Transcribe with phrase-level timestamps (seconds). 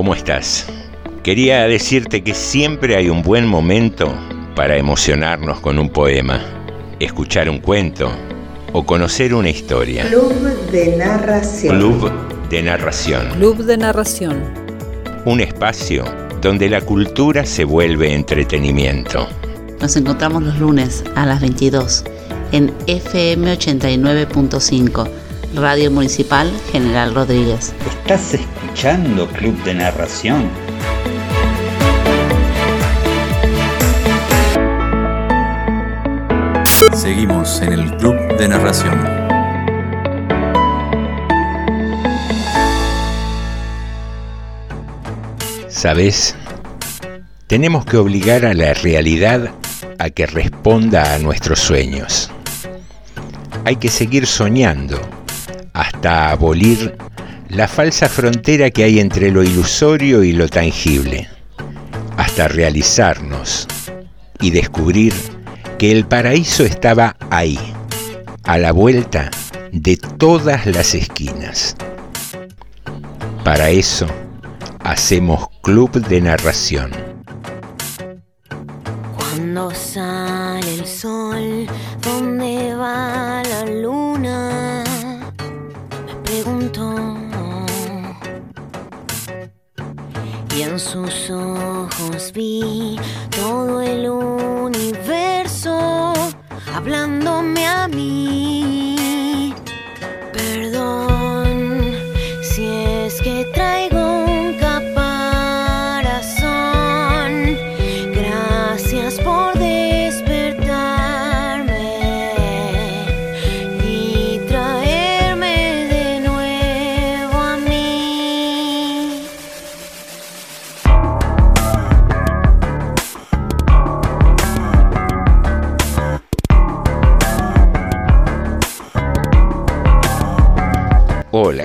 [0.00, 0.64] ¿Cómo estás?
[1.22, 4.10] Quería decirte que siempre hay un buen momento
[4.56, 6.40] para emocionarnos con un poema,
[6.98, 8.10] escuchar un cuento
[8.72, 10.08] o conocer una historia.
[10.08, 10.32] Club
[10.72, 11.76] de Narración.
[11.76, 12.10] Club
[12.48, 13.28] de Narración.
[13.32, 14.42] Club de Narración.
[15.26, 16.06] Un espacio
[16.40, 19.28] donde la cultura se vuelve entretenimiento.
[19.82, 22.04] Nos encontramos los lunes a las 22
[22.52, 25.10] en FM 89.5,
[25.56, 27.74] Radio Municipal General Rodríguez.
[27.86, 28.38] ¿Estás
[28.70, 30.48] escuchando Club de Narración?
[36.94, 39.00] Seguimos en el Club de Narración.
[45.68, 46.36] ¿Sabes?
[47.48, 49.50] Tenemos que obligar a la realidad
[49.98, 52.30] a que responda a nuestros sueños.
[53.64, 55.00] Hay que seguir soñando
[55.72, 56.96] hasta abolir
[57.50, 61.28] la falsa frontera que hay entre lo ilusorio y lo tangible,
[62.16, 63.66] hasta realizarnos
[64.40, 65.12] y descubrir
[65.76, 67.58] que el paraíso estaba ahí,
[68.44, 69.30] a la vuelta
[69.72, 71.76] de todas las esquinas.
[73.44, 74.06] Para eso
[74.84, 76.92] hacemos club de narración.
[79.16, 81.66] Cuando sale el sol,
[82.00, 83.39] ¿dónde va
[90.60, 92.98] Y en sus ojos vi
[93.30, 96.12] todo el universo
[96.74, 98.79] hablándome a mí.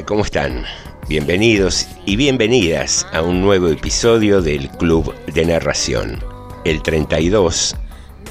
[0.06, 0.64] ¿Cómo están?
[1.10, 6.24] Bienvenidos y bienvenidas a un nuevo episodio del Club de Narración,
[6.64, 7.76] el 32,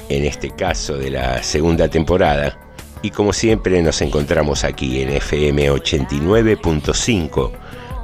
[0.07, 2.57] en este caso de la segunda temporada,
[3.01, 7.51] y como siempre nos encontramos aquí en FM 89.5,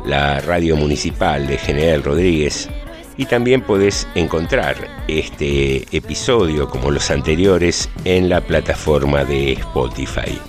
[0.06, 2.70] la radio municipal de General Rodríguez,
[3.16, 4.76] y también podés encontrar
[5.08, 10.40] este episodio como los anteriores en la plataforma de Spotify.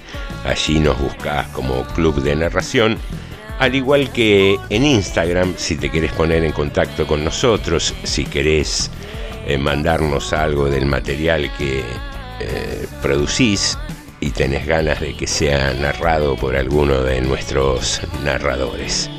[0.44, 2.98] Allí nos buscas como Club de Narración,
[3.58, 8.90] al igual que en Instagram, si te querés poner en contacto con nosotros, si querés
[9.46, 11.80] eh, mandarnos algo del material que
[12.40, 13.78] eh, producís
[14.18, 19.10] y tenés ganas de que sea narrado por alguno de nuestros narradores.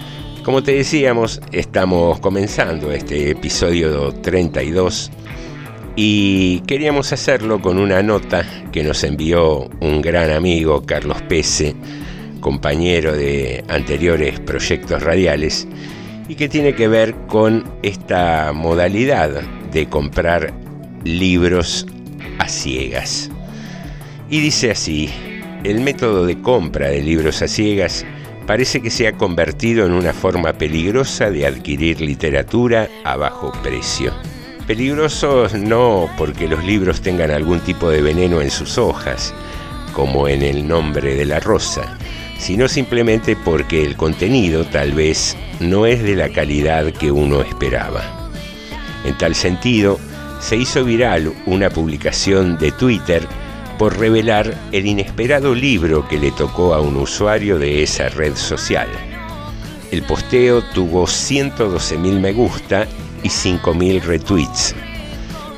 [0.43, 5.09] Como te decíamos, estamos comenzando este episodio 32
[5.95, 11.75] y queríamos hacerlo con una nota que nos envió un gran amigo, Carlos Pese,
[12.39, 15.67] compañero de anteriores proyectos radiales,
[16.27, 20.53] y que tiene que ver con esta modalidad de comprar
[21.03, 21.85] libros
[22.39, 23.29] a ciegas.
[24.29, 25.09] Y dice así,
[25.63, 28.05] el método de compra de libros a ciegas
[28.47, 34.11] parece que se ha convertido en una forma peligrosa de adquirir literatura a bajo precio.
[34.73, 39.31] Peligrosos no porque los libros tengan algún tipo de veneno en sus hojas,
[39.93, 41.95] como en el nombre de la rosa,
[42.39, 48.01] sino simplemente porque el contenido tal vez no es de la calidad que uno esperaba.
[49.05, 49.99] En tal sentido,
[50.39, 53.21] se hizo viral una publicación de Twitter
[53.77, 58.87] por revelar el inesperado libro que le tocó a un usuario de esa red social.
[59.91, 62.87] El posteo tuvo 112.000 me gusta
[63.23, 64.75] y 5.000 retweets.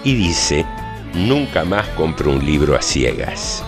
[0.03, 0.65] Y dice,
[1.13, 3.63] nunca más compro un libro a ciegas.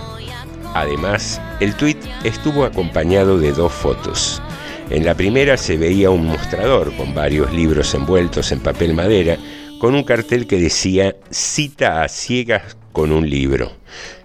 [0.74, 4.42] Además, el tweet estuvo acompañado de dos fotos.
[4.90, 9.38] En la primera se veía un mostrador con varios libros envueltos en papel madera,
[9.80, 13.72] con un cartel que decía cita a ciegas con un libro,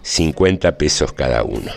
[0.02, 1.72] 50 pesos cada uno.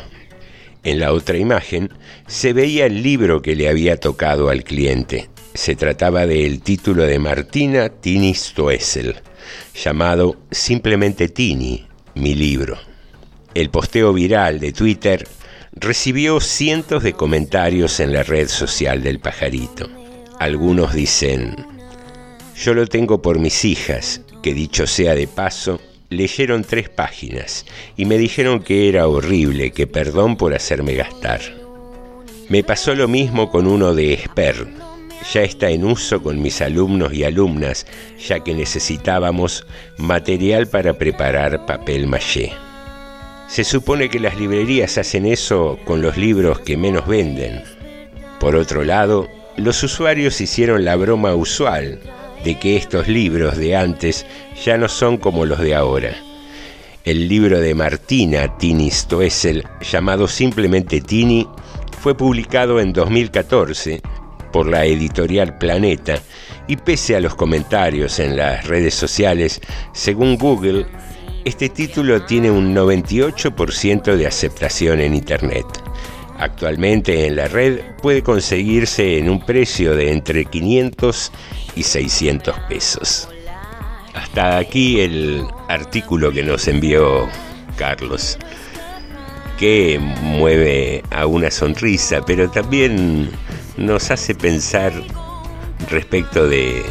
[0.84, 1.90] En la otra imagen
[2.28, 5.30] se veía el libro que le había tocado al cliente.
[5.56, 9.16] Se trataba del título de Martina Tini Stoessel,
[9.74, 12.78] llamado simplemente Tini, mi libro.
[13.54, 15.26] El posteo viral de Twitter
[15.72, 19.88] recibió cientos de comentarios en la red social del pajarito.
[20.42, 21.56] Algunos dicen,
[22.58, 25.80] yo lo tengo por mis hijas, que dicho sea de paso,
[26.10, 27.66] leyeron tres páginas
[27.96, 31.40] y me dijeron que era horrible, que perdón por hacerme gastar.
[32.50, 34.68] Me pasó lo mismo con uno de Esper,
[35.34, 37.86] ya está en uso con mis alumnos y alumnas,
[38.28, 39.66] ya que necesitábamos
[39.98, 42.52] material para preparar papel maché.
[43.48, 47.64] Se supone que las librerías hacen eso con los libros que menos venden.
[48.40, 49.28] Por otro lado,
[49.58, 52.00] los usuarios hicieron la broma usual
[52.44, 54.26] de que estos libros de antes
[54.64, 56.16] ya no son como los de ahora.
[57.04, 61.48] El libro de Martina Tini Stoessel, llamado simplemente Tini,
[62.02, 64.02] fue publicado en 2014
[64.56, 66.16] por la editorial Planeta
[66.66, 69.60] y pese a los comentarios en las redes sociales,
[69.92, 70.86] según Google,
[71.44, 75.66] este título tiene un 98% de aceptación en Internet.
[76.40, 81.34] Actualmente en la red puede conseguirse en un precio de entre 500
[81.76, 83.28] y 600 pesos.
[84.14, 87.28] Hasta aquí el artículo que nos envió
[87.76, 88.40] Carlos,
[89.60, 93.32] que mueve a una sonrisa, pero también
[93.78, 94.94] nos hace pensar
[95.90, 96.84] respecto de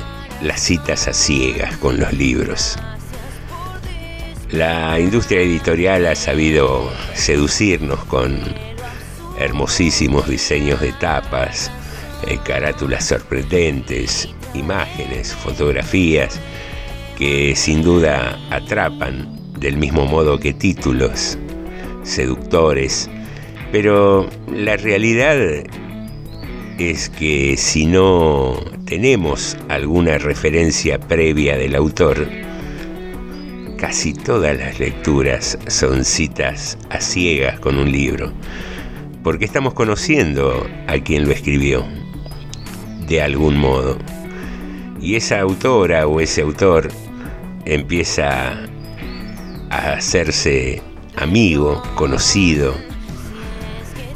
[0.42, 2.76] las citas a ciegas con los libros.
[4.50, 8.38] La industria editorial ha sabido seducirnos con
[9.38, 11.70] hermosísimos diseños de tapas,
[12.26, 16.38] eh, carátulas sorprendentes, imágenes, fotografías
[17.18, 19.28] que sin duda atrapan
[19.58, 21.38] del mismo modo que títulos
[22.02, 23.08] seductores,
[23.72, 25.36] pero la realidad
[26.78, 32.28] es que si no tenemos alguna referencia previa del autor,
[33.78, 38.32] casi todas las lecturas son citas a ciegas con un libro,
[39.22, 41.84] porque estamos conociendo a quien lo escribió,
[43.06, 43.96] de algún modo.
[45.00, 46.88] Y esa autora o ese autor
[47.66, 48.58] empieza
[49.70, 50.82] a hacerse
[51.16, 52.74] amigo, conocido.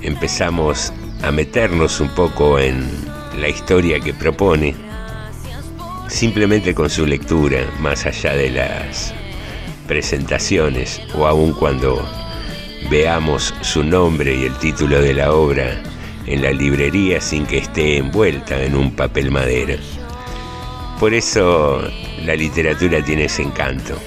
[0.00, 2.86] Empezamos a meternos un poco en
[3.38, 4.74] la historia que propone,
[6.08, 9.14] simplemente con su lectura, más allá de las
[9.86, 12.06] presentaciones o aun cuando
[12.90, 15.82] veamos su nombre y el título de la obra
[16.26, 19.76] en la librería sin que esté envuelta en un papel madera.
[21.00, 21.80] Por eso
[22.24, 23.98] la literatura tiene ese encanto,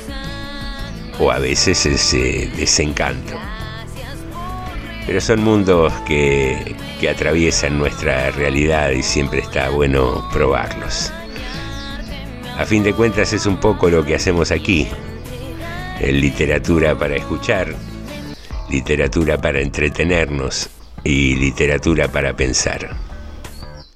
[1.20, 3.36] o a veces ese desencanto.
[5.06, 11.12] Pero son mundos que, que atraviesan nuestra realidad y siempre está bueno probarlos.
[12.58, 14.88] A fin de cuentas es un poco lo que hacemos aquí,
[16.00, 17.74] literatura para escuchar,
[18.70, 20.70] literatura para entretenernos
[21.04, 22.96] y literatura para pensar.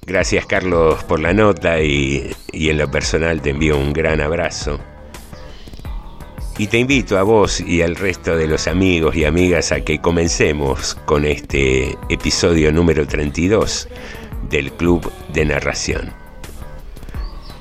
[0.04, 4.80] Gracias Carlos por la nota y, y, en lo personal te envío un gran abrazo.
[6.58, 10.00] Y te invito a vos y al resto de los amigos y amigas a que
[10.00, 13.86] comencemos con este episodio número 32
[14.48, 16.14] del Club de Narración.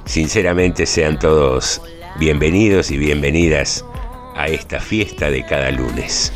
[0.06, 1.82] Sinceramente sean todos
[2.20, 3.84] bienvenidos y bienvenidas
[4.34, 6.32] a esta fiesta de cada lunes.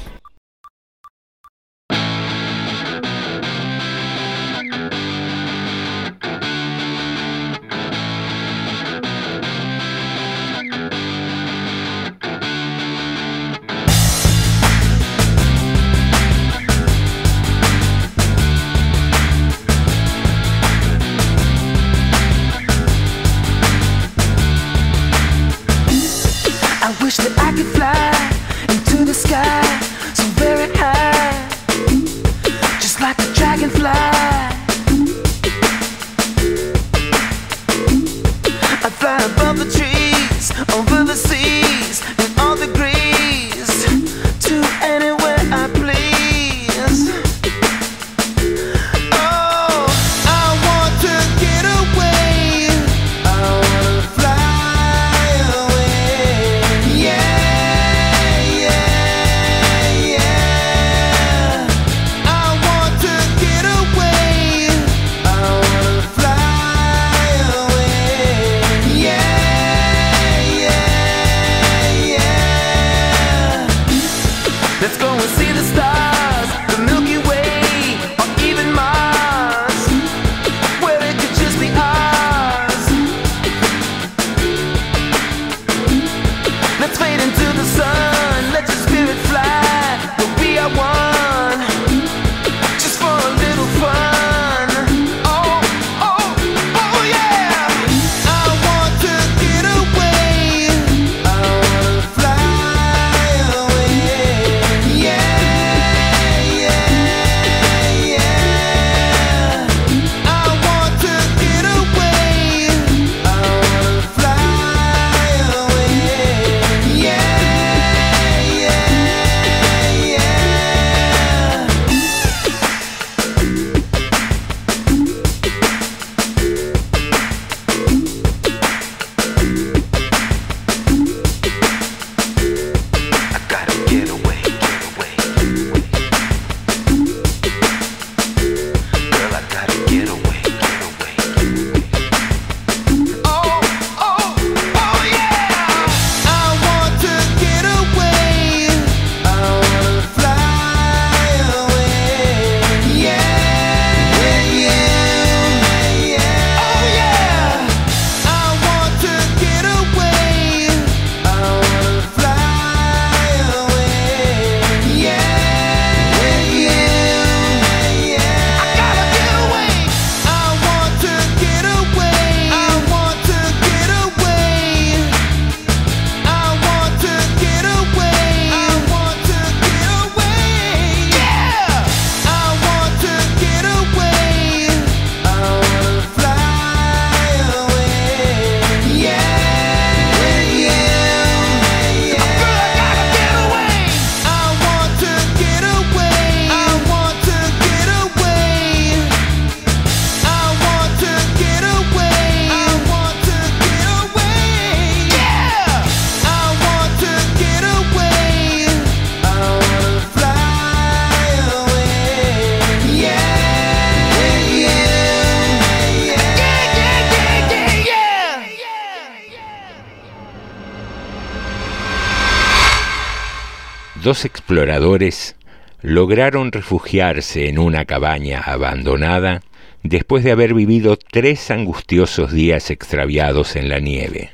[224.09, 225.35] Dos exploradores
[225.83, 229.43] lograron refugiarse en una cabaña abandonada
[229.83, 234.31] después de haber vivido tres angustiosos días extraviados en la nieve.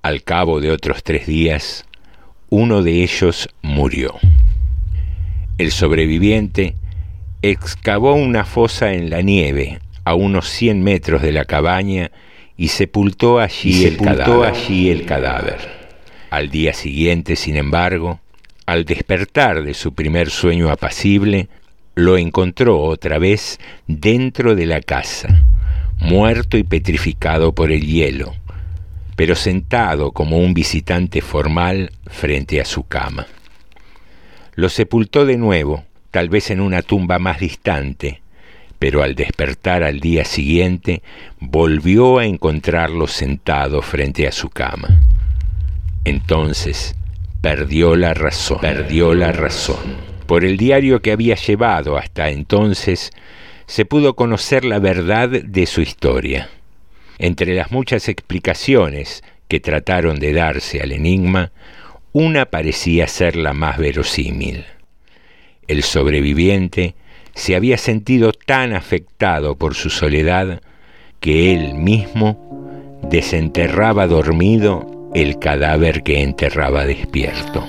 [0.00, 1.84] Al cabo de otros tres días,
[2.48, 4.14] uno de ellos murió.
[5.58, 6.74] El sobreviviente
[7.42, 12.12] excavó una fosa en la nieve a unos 100 metros de la cabaña
[12.56, 14.54] y sepultó allí, el, cadáver.
[14.54, 15.58] allí el cadáver.
[16.30, 18.20] Al día siguiente, sin embargo,
[18.70, 21.48] al despertar de su primer sueño apacible,
[21.96, 23.58] lo encontró otra vez
[23.88, 25.42] dentro de la casa,
[25.98, 28.32] muerto y petrificado por el hielo,
[29.16, 33.26] pero sentado como un visitante formal frente a su cama.
[34.54, 38.22] Lo sepultó de nuevo, tal vez en una tumba más distante,
[38.78, 41.02] pero al despertar al día siguiente
[41.40, 45.02] volvió a encontrarlo sentado frente a su cama.
[46.04, 46.94] Entonces
[47.40, 49.96] perdió la razón, perdió la razón.
[50.26, 53.10] Por el diario que había llevado hasta entonces,
[53.66, 56.50] se pudo conocer la verdad de su historia.
[57.18, 61.52] Entre las muchas explicaciones que trataron de darse al enigma,
[62.12, 64.64] una parecía ser la más verosímil.
[65.66, 66.94] El sobreviviente
[67.34, 70.60] se había sentido tan afectado por su soledad
[71.20, 77.64] que él mismo desenterraba dormido el cadáver que enterraba despierto.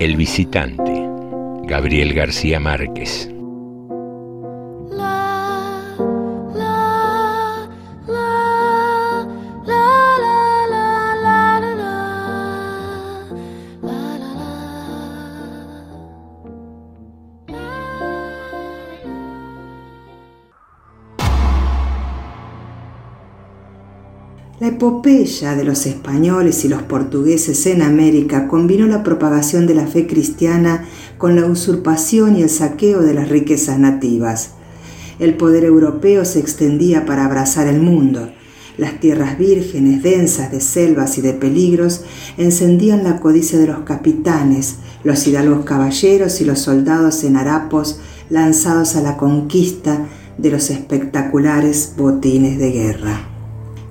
[0.00, 1.06] El visitante,
[1.68, 3.30] Gabriel García Márquez.
[24.62, 29.88] La epopeya de los españoles y los portugueses en América combinó la propagación de la
[29.88, 30.84] fe cristiana
[31.18, 34.50] con la usurpación y el saqueo de las riquezas nativas.
[35.18, 38.30] El poder europeo se extendía para abrazar el mundo.
[38.78, 42.02] Las tierras vírgenes, densas de selvas y de peligros,
[42.38, 47.98] encendían la codicia de los capitanes, los hidalgos caballeros y los soldados en harapos
[48.30, 50.06] lanzados a la conquista
[50.38, 53.31] de los espectaculares botines de guerra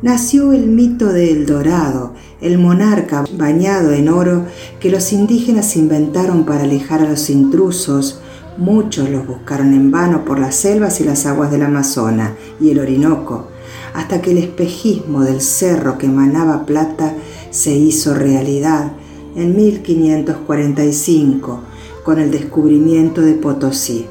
[0.01, 4.45] nació el mito de El Dorado, el monarca bañado en oro
[4.79, 8.21] que los indígenas inventaron para alejar a los intrusos.
[8.57, 12.79] Muchos los buscaron en vano por las selvas y las aguas del Amazonas y el
[12.79, 13.47] Orinoco,
[13.93, 17.13] hasta que el espejismo del cerro que emanaba plata
[17.51, 18.93] se hizo realidad
[19.35, 21.59] en 1545
[22.03, 24.07] con el descubrimiento de Potosí.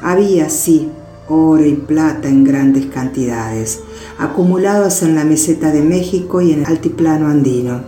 [0.00, 0.88] Había, sí,
[1.28, 3.80] oro y plata en grandes cantidades,
[4.18, 7.80] acumulados en la meseta de México y en el altiplano andino.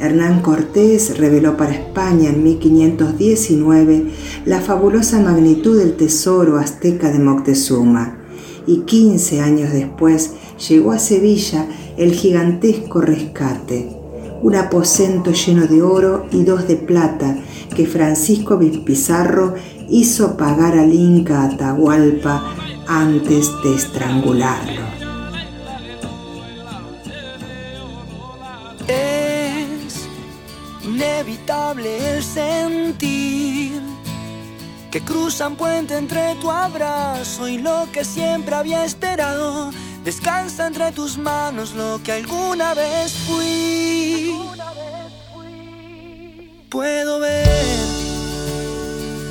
[0.00, 4.06] Hernán Cortés reveló para España en 1519
[4.44, 8.18] la fabulosa magnitud del tesoro azteca de Moctezuma
[8.66, 10.32] y 15 años después
[10.68, 13.96] llegó a Sevilla el gigantesco rescate,
[14.42, 17.36] un aposento lleno de oro y dos de plata
[17.74, 19.54] que Francisco Pizarro
[19.88, 22.54] hizo pagar al Inca Atahualpa
[22.86, 24.82] antes de estrangularlo.
[28.88, 30.06] Es
[30.84, 33.80] inevitable el sentir
[34.90, 39.72] que cruzan puente entre tu abrazo y lo que siempre había esperado.
[40.04, 44.36] Descansa entre tus manos lo que alguna vez fui.
[46.68, 47.83] Puedo ver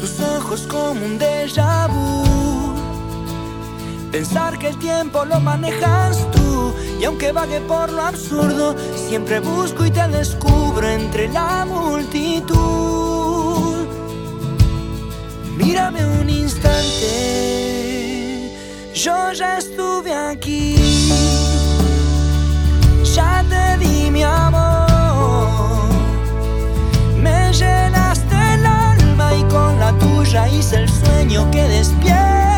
[0.04, 2.76] tus ojos como un déjà vu.
[4.12, 8.76] Pensar que el tiempo lo manejas tú y aunque vague por lo absurdo,
[9.08, 12.58] siempre busco y te descubro entre la multitud.
[15.56, 17.08] Mírame un instante,
[18.94, 20.76] yo ya estuve aquí,
[23.16, 25.88] ya te di mi amor,
[27.22, 28.13] me llena con
[30.34, 32.53] hice el sueño que despierta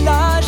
[0.00, 0.39] and I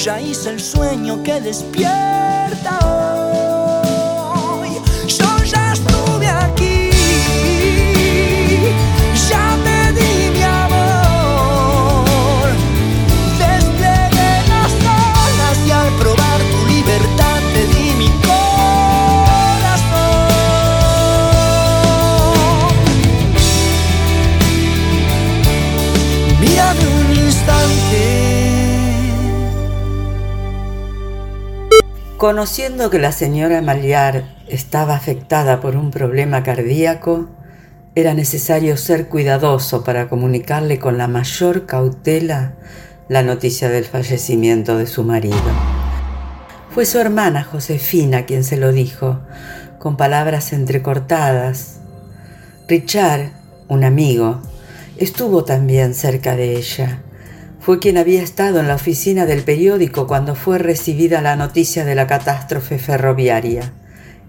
[0.00, 3.19] tuya hice el sueño que despierta.
[32.20, 37.30] Conociendo que la señora Maliar estaba afectada por un problema cardíaco,
[37.94, 42.56] era necesario ser cuidadoso para comunicarle con la mayor cautela
[43.08, 45.38] la noticia del fallecimiento de su marido.
[46.74, 49.20] Fue su hermana Josefina quien se lo dijo,
[49.78, 51.78] con palabras entrecortadas.
[52.68, 53.30] Richard,
[53.66, 54.42] un amigo,
[54.98, 57.00] estuvo también cerca de ella.
[57.60, 61.94] Fue quien había estado en la oficina del periódico cuando fue recibida la noticia de
[61.94, 63.72] la catástrofe ferroviaria,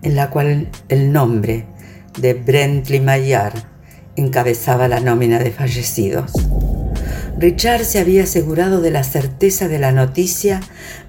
[0.02, 1.66] en la cual el nombre
[2.20, 3.54] de Brentley Maillard
[4.18, 6.34] encabezaba la nómina de fallecidos.
[7.38, 10.60] Richard se había asegurado de la certeza de la noticia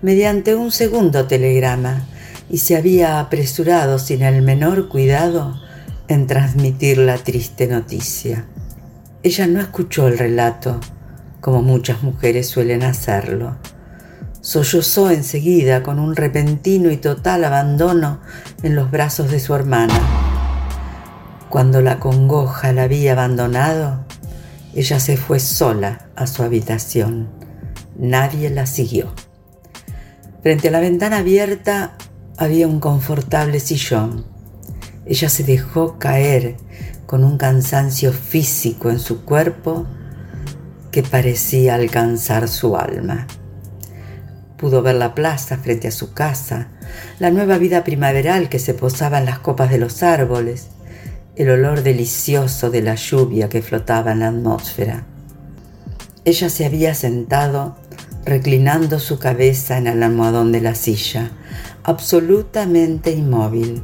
[0.01, 2.07] mediante un segundo telegrama
[2.49, 5.61] y se había apresurado sin el menor cuidado
[6.07, 8.47] en transmitir la triste noticia.
[9.25, 10.81] Ella no escuchó el relato,
[11.43, 13.57] como muchas mujeres suelen hacerlo.
[14.41, 18.21] Sollozó enseguida con un repentino y total abandono
[18.63, 20.01] en los brazos de su hermana.
[21.51, 24.05] Cuando la congoja la había abandonado,
[24.73, 27.29] ella se fue sola a su habitación.
[27.99, 29.13] Nadie la siguió.
[30.43, 31.97] Frente a la ventana abierta
[32.39, 34.27] había un confortable sillón.
[35.07, 36.57] Ella se dejó caer
[37.07, 39.87] con un cansancio físico en su cuerpo
[40.93, 43.27] que parecía alcanzar su alma.
[44.57, 46.69] Pudo ver la plaza frente a su casa,
[47.19, 50.69] la nueva vida primaveral que se posaba en las copas de los árboles,
[51.35, 55.05] el olor delicioso de la lluvia que flotaba en la atmósfera.
[56.25, 57.77] Ella se había sentado
[58.25, 61.33] reclinando su cabeza en el almohadón de la silla,
[61.83, 63.83] absolutamente inmóvil,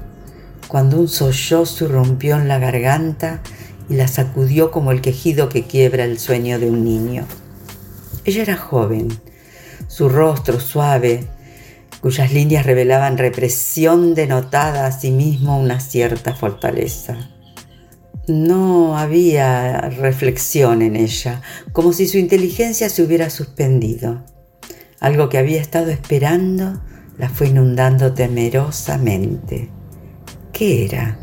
[0.68, 3.40] cuando un sollozo irrumpió en la garganta
[3.88, 7.26] y la sacudió como el quejido que quiebra el sueño de un niño.
[8.24, 9.08] Ella era joven,
[9.86, 11.24] su rostro suave,
[12.00, 17.30] cuyas líneas revelaban represión, denotaba a sí mismo una cierta fortaleza.
[18.26, 21.40] No había reflexión en ella,
[21.72, 24.22] como si su inteligencia se hubiera suspendido.
[25.00, 26.80] Algo que había estado esperando
[27.16, 29.70] la fue inundando temerosamente.
[30.52, 31.18] ¿Qué era?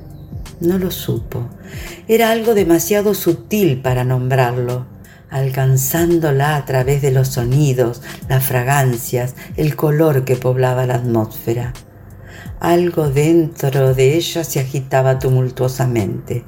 [0.60, 1.50] No lo supo.
[2.08, 4.86] Era algo demasiado sutil para nombrarlo,
[5.30, 11.74] alcanzándola a través de los sonidos, las fragancias, el color que poblaba la atmósfera.
[12.60, 16.46] Algo dentro de ella se agitaba tumultuosamente.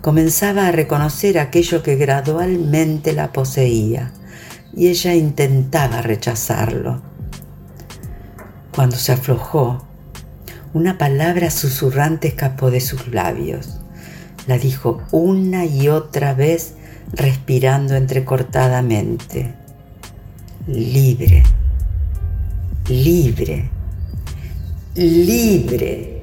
[0.00, 4.12] Comenzaba a reconocer aquello que gradualmente la poseía
[4.74, 7.02] y ella intentaba rechazarlo.
[8.74, 9.86] Cuando se aflojó,
[10.74, 13.80] una palabra susurrante escapó de sus labios.
[14.46, 16.74] La dijo una y otra vez
[17.12, 19.54] respirando entrecortadamente.
[20.66, 21.42] Libre,
[22.88, 23.70] libre,
[24.94, 26.22] libre.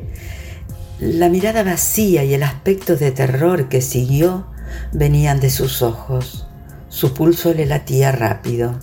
[1.00, 4.48] La mirada vacía y el aspecto de terror que siguió
[4.92, 6.48] venían de sus ojos.
[6.90, 8.78] Su pulso le latía rápido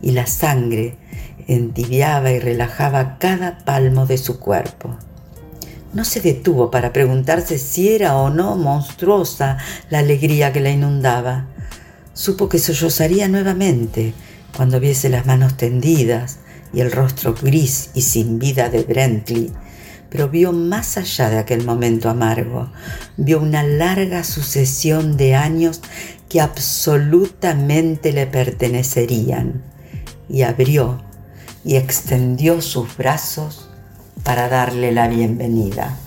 [0.00, 0.96] y la sangre
[1.46, 4.96] entibiaba y relajaba cada palmo de su cuerpo.
[5.92, 9.58] No se detuvo para preguntarse si era o no monstruosa
[9.90, 11.46] la alegría que la inundaba.
[12.14, 14.12] Supo que sollozaría nuevamente
[14.56, 16.38] cuando viese las manos tendidas
[16.72, 19.52] y el rostro gris y sin vida de Brentley,
[20.10, 22.70] pero vio más allá de aquel momento amargo,
[23.16, 25.80] vio una larga sucesión de años
[26.28, 29.62] que absolutamente le pertenecerían,
[30.28, 31.03] y abrió
[31.64, 33.68] y extendió sus brazos
[34.22, 35.98] para darle la bienvenida.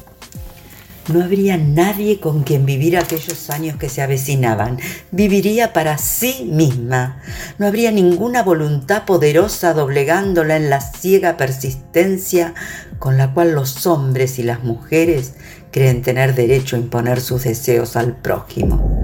[1.13, 4.77] No habría nadie con quien vivir aquellos años que se avecinaban.
[5.11, 7.21] Viviría para sí misma.
[7.57, 12.53] No habría ninguna voluntad poderosa doblegándola en la ciega persistencia
[12.99, 15.35] con la cual los hombres y las mujeres
[15.71, 19.01] creen tener derecho a imponer sus deseos al prójimo.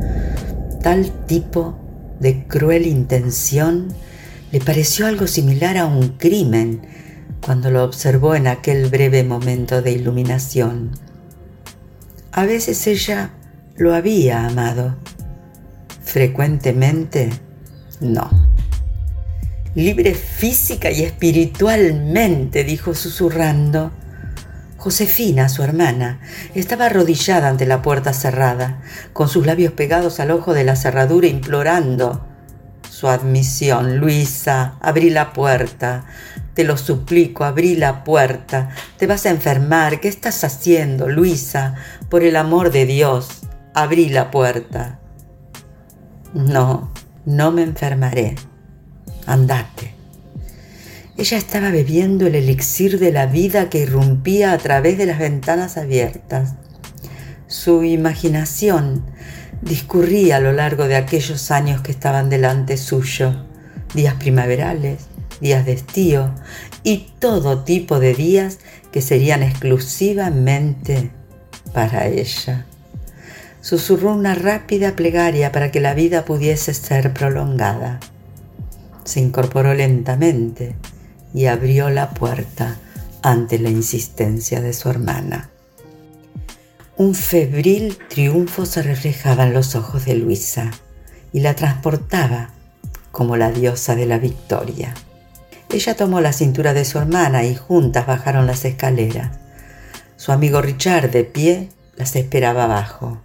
[0.81, 1.79] Tal tipo
[2.19, 3.93] de cruel intención
[4.53, 6.83] le pareció algo similar a un crimen
[7.43, 10.91] cuando lo observó en aquel breve momento de iluminación.
[12.31, 13.31] A veces ella
[13.77, 14.95] lo había amado.
[16.03, 17.31] Frecuentemente,
[17.99, 18.29] no.
[19.73, 23.91] Libre física y espiritualmente, dijo susurrando.
[24.77, 26.19] Josefina, su hermana,
[26.53, 31.25] estaba arrodillada ante la puerta cerrada, con sus labios pegados al ojo de la cerradura,
[31.25, 32.32] implorando
[33.03, 33.97] su admisión.
[33.97, 36.05] Luisa, abrí la puerta.
[36.53, 38.69] Te lo suplico, abrí la puerta.
[38.95, 39.99] Te vas a enfermar.
[39.99, 41.75] ¿Qué estás haciendo, Luisa?
[42.07, 43.41] Por el amor de Dios,
[43.73, 44.99] abrí la puerta.
[46.33, 46.93] No,
[47.25, 48.35] no me enfermaré.
[49.25, 49.93] Andate.
[51.17, 55.75] Ella estaba bebiendo el elixir de la vida que irrumpía a través de las ventanas
[55.75, 56.53] abiertas.
[57.47, 59.03] Su imaginación
[59.63, 63.45] discurría a lo largo de aquellos años que estaban delante suyo,
[63.93, 65.07] días primaverales,
[65.39, 66.33] días de estío
[66.83, 68.59] y todo tipo de días
[68.91, 71.11] que serían exclusivamente
[71.73, 72.65] para ella.
[73.61, 77.99] Susurró una rápida plegaria para que la vida pudiese ser prolongada.
[79.05, 80.75] Se incorporó lentamente
[81.33, 82.77] y abrió la puerta
[83.21, 85.52] ante la insistencia de su hermana.
[87.03, 90.71] Un febril triunfo se reflejaba en los ojos de Luisa
[91.33, 92.51] y la transportaba
[93.11, 94.93] como la diosa de la victoria.
[95.69, 99.37] Ella tomó la cintura de su hermana y juntas bajaron las escaleras.
[100.15, 103.19] Su amigo Richard, de pie, las esperaba abajo.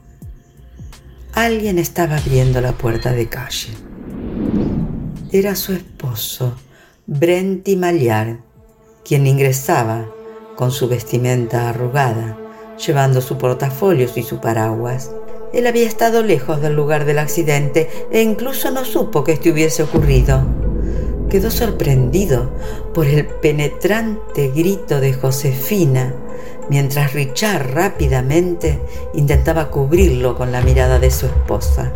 [1.34, 3.74] Alguien estaba abriendo la puerta de calle.
[5.30, 6.56] Era su esposo,
[7.06, 8.38] Brenti Maliar,
[9.04, 10.08] quien ingresaba
[10.56, 12.38] con su vestimenta arrugada
[12.78, 15.10] llevando su portafolio y su paraguas.
[15.52, 19.82] Él había estado lejos del lugar del accidente e incluso no supo que esto hubiese
[19.82, 20.42] ocurrido.
[21.30, 22.50] Quedó sorprendido
[22.94, 26.14] por el penetrante grito de Josefina,
[26.70, 28.78] mientras Richard rápidamente
[29.14, 31.92] intentaba cubrirlo con la mirada de su esposa.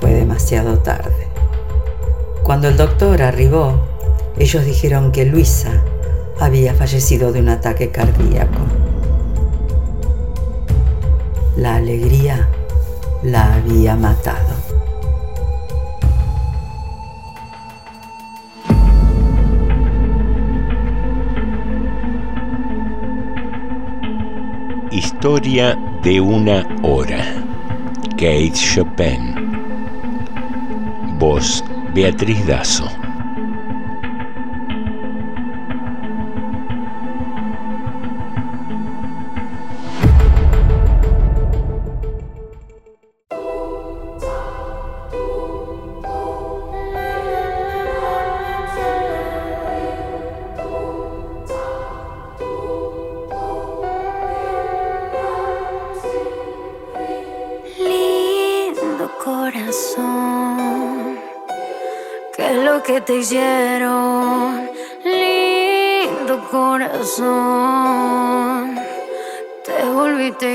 [0.00, 1.28] Fue demasiado tarde.
[2.42, 3.80] Cuando el doctor arribó,
[4.36, 5.82] ellos dijeron que Luisa
[6.40, 8.91] había fallecido de un ataque cardíaco.
[11.56, 12.48] La alegría
[13.22, 14.54] la había matado.
[24.90, 27.22] Historia de una hora.
[28.12, 29.52] Kate Chopin.
[31.18, 31.62] Voz
[31.94, 33.01] Beatriz Dazo.
[63.00, 64.68] Te hicieron,
[65.04, 67.18] lindo corazón.
[69.64, 70.46] Te volviste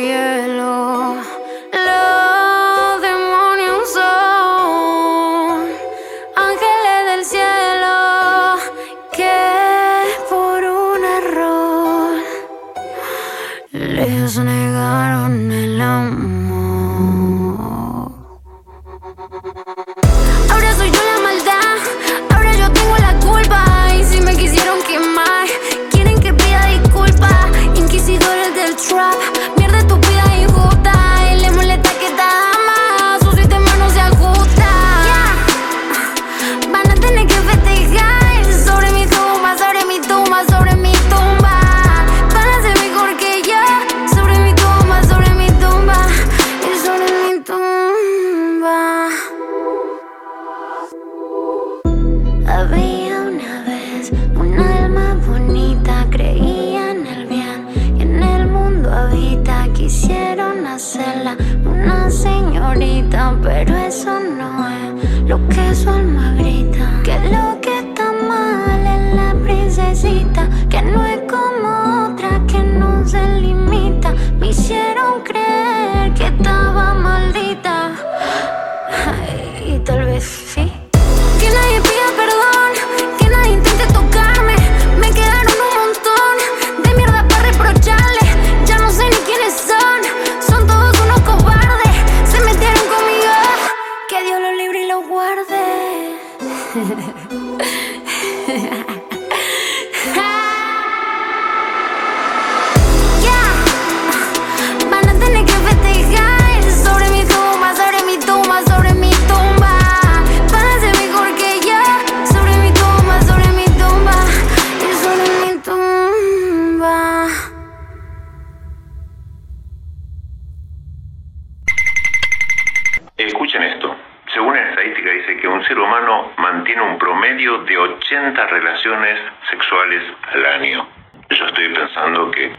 [128.78, 130.88] relaciones sexuales al año.
[131.30, 132.52] Yo estoy pensando que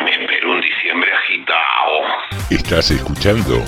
[0.00, 2.02] me espero un diciembre agitado.
[2.50, 3.62] ¿Estás escuchando?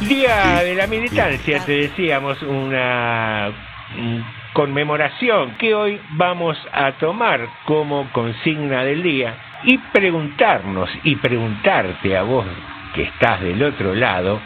[0.00, 3.50] Día de la militancia, te decíamos, una
[4.52, 12.22] conmemoración que hoy vamos a tomar como consigna del día y preguntarnos y preguntarte a
[12.22, 12.46] vos
[12.94, 14.40] que estás del otro lado,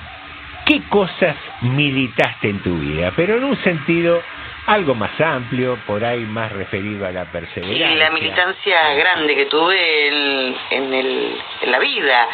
[0.65, 3.13] ¿qué cosas militaste en tu vida?
[3.17, 4.23] Pero en un sentido
[4.67, 7.91] algo más amplio, por ahí más referido a la perseverancia.
[7.91, 12.29] Y la militancia grande que tuve en, en, el, en la vida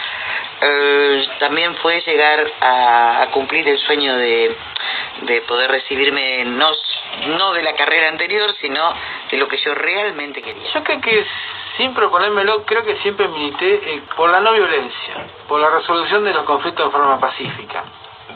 [0.60, 4.54] eh, también fue llegar a, a, cumplir el sueño de,
[5.22, 6.70] de poder recibirme no,
[7.28, 8.92] no de la carrera anterior, sino
[9.30, 10.70] de lo que yo realmente quería.
[10.74, 11.26] Yo creo que
[11.78, 16.34] sin proponérmelo, creo que siempre milité eh, por la no violencia, por la resolución de
[16.34, 17.84] los conflictos de forma pacífica.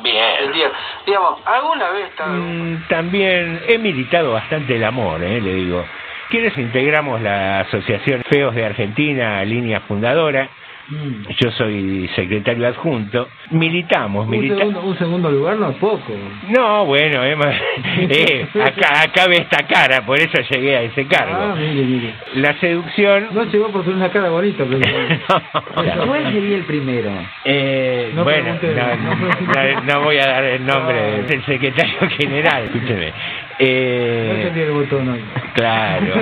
[0.03, 0.25] Bien.
[0.41, 0.71] El día,
[1.07, 5.85] digamos, alguna vez mm, también he militado bastante el amor, eh, le digo.
[6.31, 10.49] ¿Quiénes integramos la Asociación Feos de Argentina, línea fundadora?
[10.89, 11.23] Mm.
[11.41, 13.29] Yo soy secretario adjunto.
[13.51, 14.85] Militamos, militamos.
[14.85, 16.13] Un, segundo, lugar no es poco.
[16.49, 17.37] No, bueno, eh,
[18.11, 21.35] eh, acá, acá ve esta cara, por eso llegué a ese cargo.
[21.35, 22.15] Ah, mire, mire.
[22.35, 23.29] La seducción.
[23.33, 24.81] No llegó por tener una cara bonita, pero.
[25.97, 27.11] no, ¿Cuál sería el primero?
[27.45, 31.29] Eh, No bueno, no, no- no voy a dar el nombre No.
[31.29, 33.07] del secretario general, escúcheme.
[33.11, 33.15] No
[33.61, 35.21] Eh, entendí el botón hoy.
[35.55, 36.13] Claro.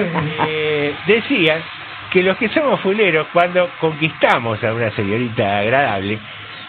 [0.48, 1.62] Eh, decía
[2.10, 6.18] que los que somos fuleros, cuando conquistamos a una señorita agradable,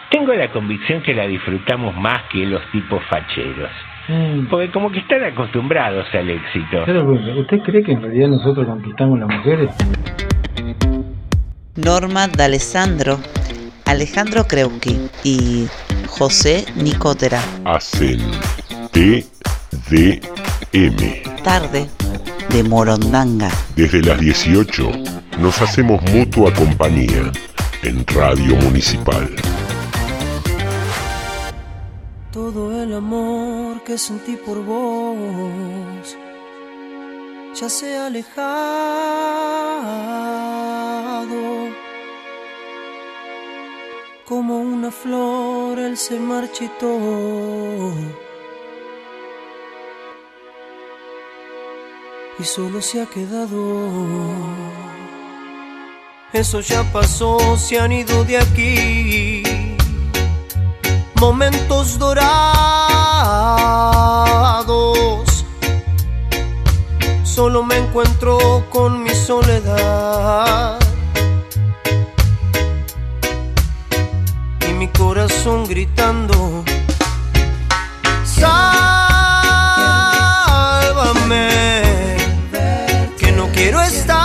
[0.10, 3.72] tengo la convicción que la disfrutamos más que los tipos facheros.
[4.08, 4.48] Mm.
[4.48, 6.84] Porque como que están acostumbrados al éxito.
[6.86, 9.70] Pero, ¿Usted cree que en realidad nosotros conquistamos las mujeres?
[11.76, 13.20] Norma D'Alessandro,
[13.86, 15.68] Alejandro Kreuki y
[16.08, 17.40] José Nicotera.
[17.66, 18.20] Hacen
[18.92, 20.12] TDM.
[21.44, 22.01] Tarde
[22.50, 23.50] de Morondanga.
[23.76, 24.92] Desde las 18
[25.40, 27.32] nos hacemos mutua compañía
[27.84, 29.30] en Radio Municipal.
[32.32, 36.18] Todo el amor que sentí por vos
[37.60, 38.52] ya se ha alejado.
[44.26, 47.94] Como una flor él se marchitó.
[52.42, 53.88] Y solo se ha quedado.
[56.34, 59.44] Eso ya pasó, se han ido de aquí
[61.20, 62.26] momentos dorados.
[67.24, 70.80] Solo me encuentro con mi soledad
[74.68, 76.64] y mi corazón gritando.
[83.90, 84.21] Que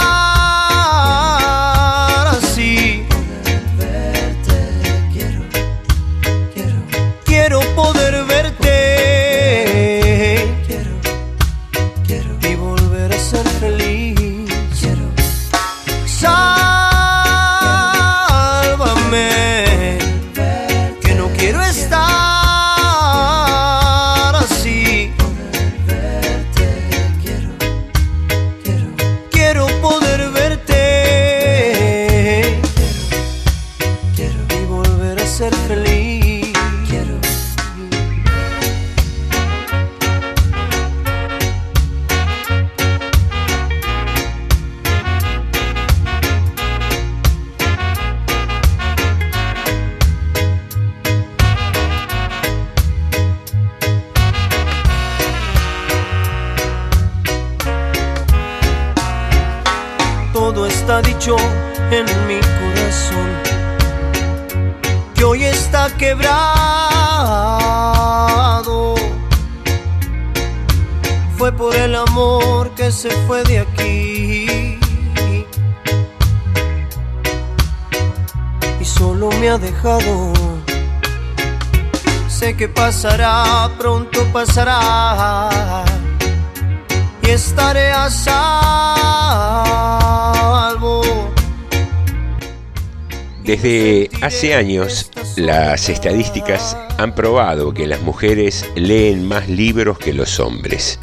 [94.23, 101.01] Hace años, las estadísticas han probado que las mujeres leen más libros que los hombres.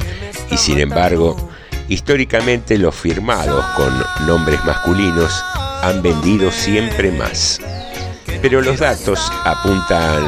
[0.49, 1.35] Y sin embargo,
[1.89, 3.91] históricamente los firmados con
[4.25, 5.43] nombres masculinos
[5.81, 7.59] han vendido siempre más.
[8.41, 10.23] Pero los datos apuntan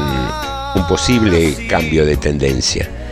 [0.76, 3.05] un posible cambio de tendencia.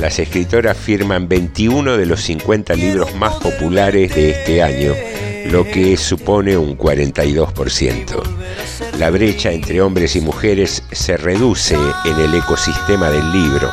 [0.00, 4.94] Las escritoras firman 21 de los 50 libros más populares de este año,
[5.50, 8.22] lo que supone un 42%.
[8.98, 13.70] La brecha entre hombres y mujeres se reduce en el ecosistema del libro,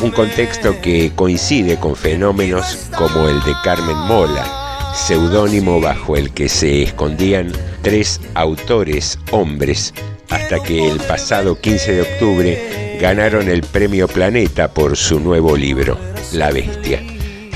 [0.00, 6.48] un contexto que coincide con fenómenos como el de Carmen Mola, seudónimo bajo el que
[6.48, 7.50] se escondían
[7.82, 9.94] tres autores hombres
[10.28, 15.98] hasta que el pasado 15 de octubre ganaron el premio Planeta por su nuevo libro,
[16.32, 17.02] La Bestia.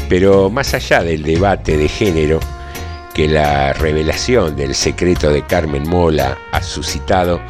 [0.08, 2.40] Pero más allá del debate de género
[3.12, 7.42] que la revelación del secreto de Carmen Mola ha suscitado,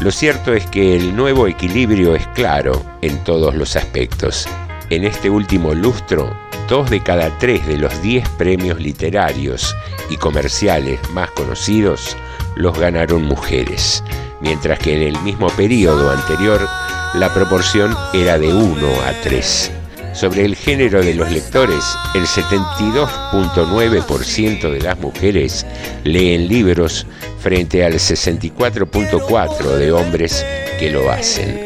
[0.00, 4.46] lo cierto es que el nuevo equilibrio es claro en todos los aspectos.
[4.88, 6.32] En este último lustro,
[6.68, 9.74] dos de cada tres de los diez premios literarios
[10.08, 12.16] y comerciales más conocidos
[12.56, 14.02] los ganaron mujeres
[14.40, 16.66] mientras que en el mismo periodo anterior
[17.14, 19.72] la proporción era de 1 a 3.
[20.12, 21.84] Sobre el género de los lectores,
[22.14, 25.64] el 72.9% de las mujeres
[26.02, 27.06] leen libros
[27.38, 30.44] frente al 64.4% de hombres
[30.80, 31.60] que lo hacen,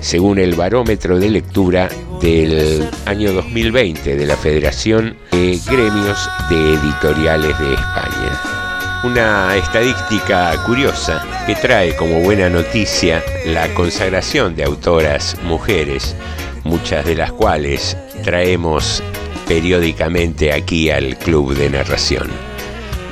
[0.00, 1.88] según el barómetro de lectura
[2.20, 8.57] del año 2020 de la Federación de Gremios de Editoriales de España.
[9.04, 16.16] Una estadística curiosa que trae como buena noticia la consagración de autoras mujeres,
[16.64, 19.00] muchas de las cuales traemos
[19.46, 22.28] periódicamente aquí al Club de Narración.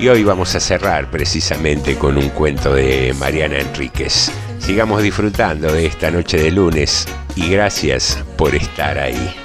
[0.01, 4.32] Y hoy vamos a cerrar precisamente con un cuento de Mariana Enríquez.
[4.59, 7.07] Sigamos disfrutando de esta noche de lunes
[7.37, 9.37] y gracias por estar ahí.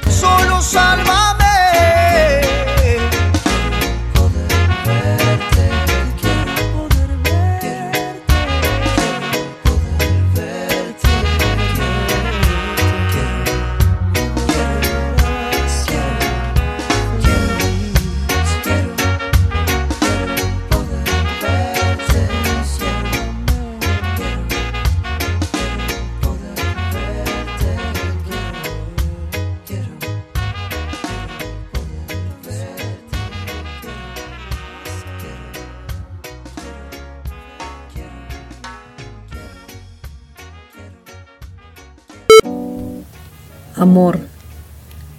[43.91, 44.19] Amor,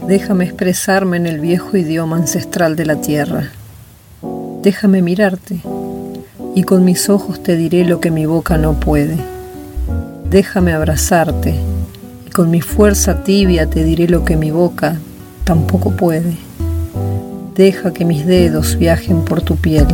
[0.08, 3.50] déjame expresarme en el viejo idioma ancestral de la tierra.
[4.62, 5.60] Déjame mirarte
[6.54, 9.18] y con mis ojos te diré lo que mi boca no puede.
[10.30, 11.54] Déjame abrazarte
[12.26, 14.96] y con mi fuerza tibia te diré lo que mi boca
[15.44, 16.38] tampoco puede.
[17.54, 19.86] Deja que mis dedos viajen por tu piel.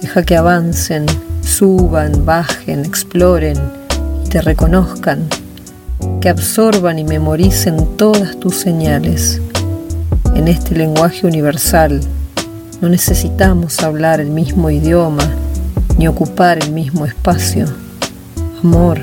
[0.00, 1.06] Deja que avancen,
[1.42, 3.58] suban, bajen, exploren
[4.24, 5.28] y te reconozcan
[6.20, 9.40] que absorban y memoricen todas tus señales.
[10.34, 12.00] En este lenguaje universal
[12.80, 15.24] no necesitamos hablar el mismo idioma
[15.96, 17.66] ni ocupar el mismo espacio.
[18.62, 19.00] Amor,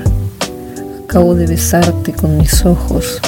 [1.04, 3.20] acabo de besarte con mis ojos,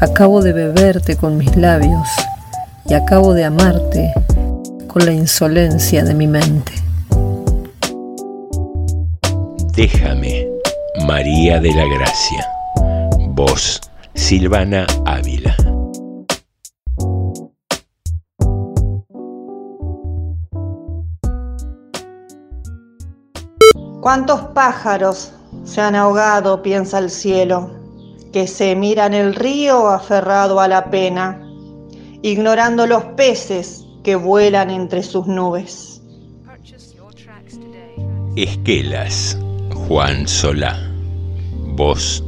[0.00, 2.08] acabo de beberte con mis labios
[2.86, 4.12] y acabo de amarte
[4.88, 6.72] con la insolencia de mi mente.
[9.74, 10.48] Déjame,
[11.06, 12.59] María de la Gracia.
[13.32, 13.80] Voz,
[14.14, 15.56] Silvana Ávila.
[24.00, 27.70] ¿Cuántos pájaros se han ahogado, piensa el cielo,
[28.32, 31.40] que se miran el río aferrado a la pena,
[32.22, 36.02] ignorando los peces que vuelan entre sus nubes?
[38.34, 39.38] Esquelas,
[39.86, 40.76] Juan Solá.
[41.76, 42.24] Voz,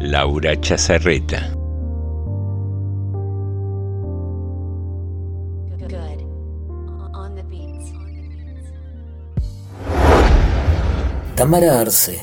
[0.00, 1.52] Laura Chazarreta.
[11.34, 12.20] Tamara Arce,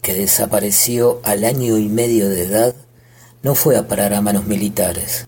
[0.00, 2.76] que desapareció al año y medio de edad,
[3.42, 5.26] no fue a parar a manos militares.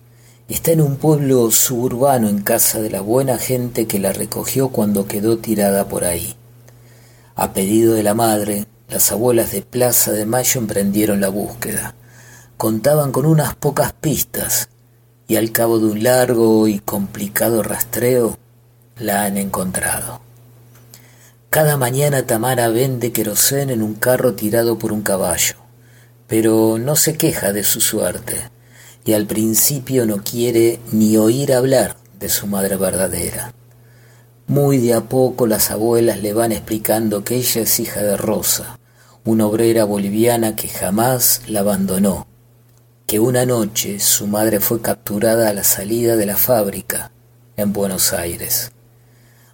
[0.49, 5.09] Está en un pueblo suburbano en casa de la buena gente que la recogió cuando
[5.09, 6.37] quedó tirada por ahí.
[7.35, 11.95] A pedido de la madre, las abuelas de Plaza de Mayo emprendieron la búsqueda.
[12.57, 14.69] Contaban con unas pocas pistas
[15.29, 18.37] y al cabo de un largo y complicado rastreo
[18.99, 20.21] la han encontrado.
[21.51, 25.55] Cada mañana Tamara vende querosén en un carro tirado por un caballo,
[26.27, 28.51] pero no se queja de su suerte
[29.05, 33.55] y al principio no quiere ni oír hablar de su madre verdadera.
[34.49, 38.80] Muy de a poco las abuelas le van explicando que ella es hija de Rosa,
[39.25, 42.27] una obrera boliviana que jamás la abandonó
[43.11, 47.11] que una noche su madre fue capturada a la salida de la fábrica
[47.57, 48.71] en Buenos Aires.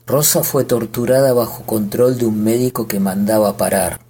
[0.06, 4.00] Rosa fue torturada bajo control de un médico que mandaba parar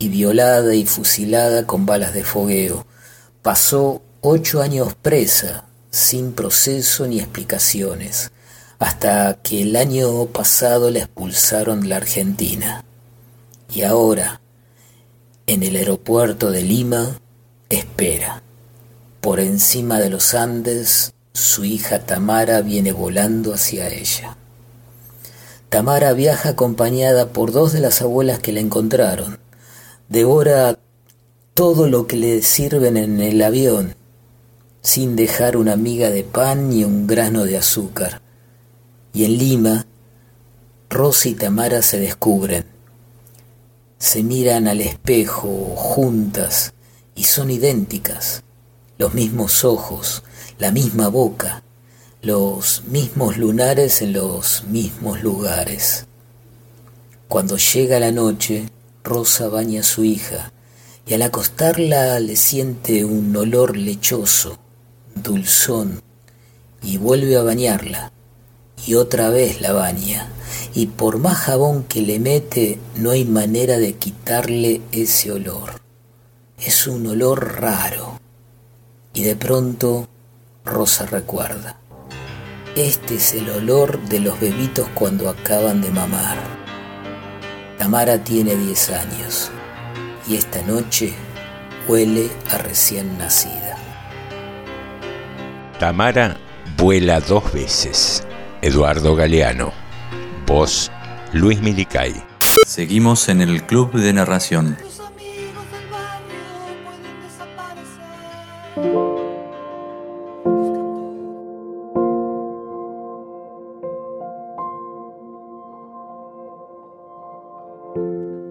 [0.00, 2.84] y violada y fusilada con balas de fogueo.
[3.42, 8.32] Pasó ocho años presa, sin proceso ni explicaciones,
[8.80, 12.84] hasta que el año pasado la expulsaron de la Argentina.
[13.72, 14.40] Y ahora,
[15.46, 17.20] en el aeropuerto de Lima,
[17.68, 18.42] espera.
[19.20, 24.36] Por encima de los Andes, su hija Tamara viene volando hacia ella.
[25.68, 29.38] Tamara viaja acompañada por dos de las abuelas que la encontraron.
[30.08, 30.78] Devora
[31.54, 33.94] todo lo que le sirven en el avión,
[34.82, 38.20] sin dejar una miga de pan ni un grano de azúcar.
[39.12, 39.86] Y en Lima,
[40.90, 42.75] Rosa y Tamara se descubren.
[44.06, 46.74] Se miran al espejo juntas
[47.16, 48.44] y son idénticas.
[48.98, 50.22] Los mismos ojos,
[50.60, 51.64] la misma boca,
[52.22, 56.06] los mismos lunares en los mismos lugares.
[57.26, 58.70] Cuando llega la noche,
[59.02, 60.52] Rosa baña a su hija
[61.04, 64.56] y al acostarla le siente un olor lechoso,
[65.16, 66.00] dulzón,
[66.80, 68.12] y vuelve a bañarla
[68.84, 70.28] y otra vez la baña,
[70.74, 75.80] y por más jabón que le mete no hay manera de quitarle ese olor.
[76.58, 78.20] Es un olor raro.
[79.14, 80.08] Y de pronto
[80.64, 81.78] Rosa recuerda.
[82.74, 86.36] Este es el olor de los bebitos cuando acaban de mamar.
[87.78, 89.50] Tamara tiene 10 años
[90.28, 91.14] y esta noche
[91.88, 93.76] huele a recién nacida.
[95.78, 96.36] Tamara
[96.76, 98.25] vuela dos veces.
[98.62, 99.72] Eduardo Galeano.
[100.46, 100.90] Voz
[101.32, 102.14] Luis Milicay.
[102.66, 104.76] Seguimos en el Club de Narración.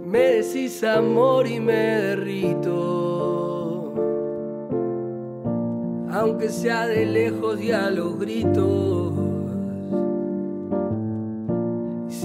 [0.06, 3.94] Me decís amor y me derrito,
[6.12, 9.25] aunque sea de lejos y a los gritos.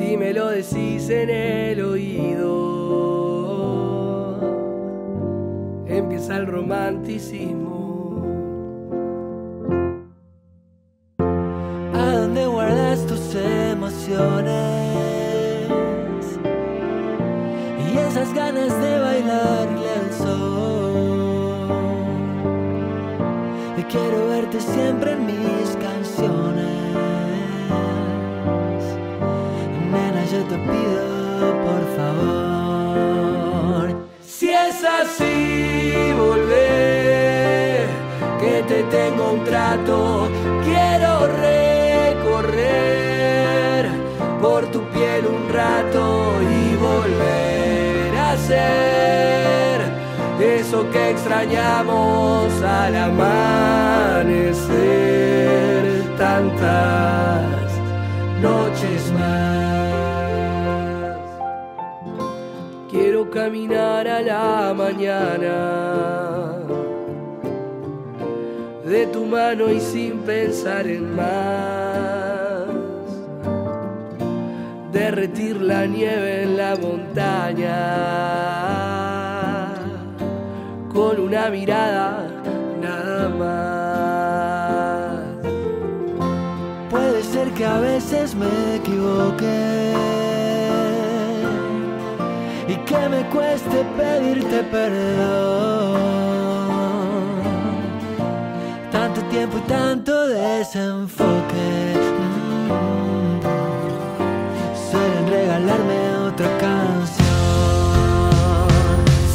[0.00, 2.40] Si me lo decís en el oído,
[5.86, 7.99] empieza el romanticismo.
[40.64, 42.70] Quiero recorrer
[44.40, 49.80] por tu piel un rato y volver a ser
[50.40, 54.42] eso que extrañamos al amanecer
[56.18, 57.70] tantas
[58.42, 59.60] noches más.
[62.90, 65.99] Quiero caminar a la mañana
[69.00, 72.66] de tu mano y sin pensar en más.
[74.92, 77.76] Derretir la nieve en la montaña
[80.92, 82.26] con una mirada
[82.82, 85.20] nada más.
[86.90, 89.94] Puede ser que a veces me equivoque
[92.68, 96.19] y que me cueste pedirte perdón.
[99.30, 101.94] Tiempo y tanto desenfoque.
[102.68, 103.40] mm,
[104.90, 107.26] Suelen regalarme otra canción.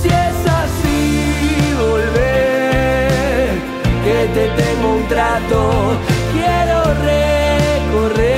[0.02, 3.50] Si es así, volver,
[4.04, 5.60] que te tengo un trato,
[6.34, 6.78] quiero
[7.96, 8.36] recorrer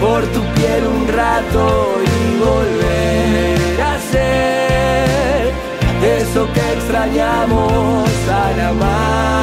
[0.00, 1.62] por tu piel un rato
[2.02, 5.52] y volver a ser
[6.20, 9.41] eso que extrañamos al amanecer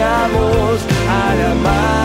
[0.00, 1.96] al amanecer.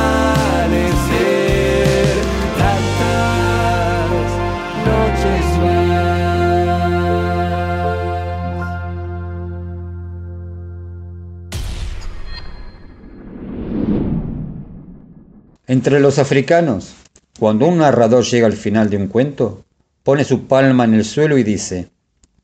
[15.68, 16.96] Entre los africanos,
[17.40, 19.64] cuando un narrador llega al final de un cuento,
[20.04, 21.90] pone su palma en el suelo y dice,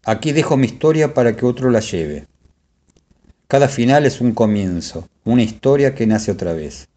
[0.06, 2.26] aquí dejo mi historia para que otro la lleve.
[3.48, 6.90] Cada final es un comienzo, una historia que nace otra vez.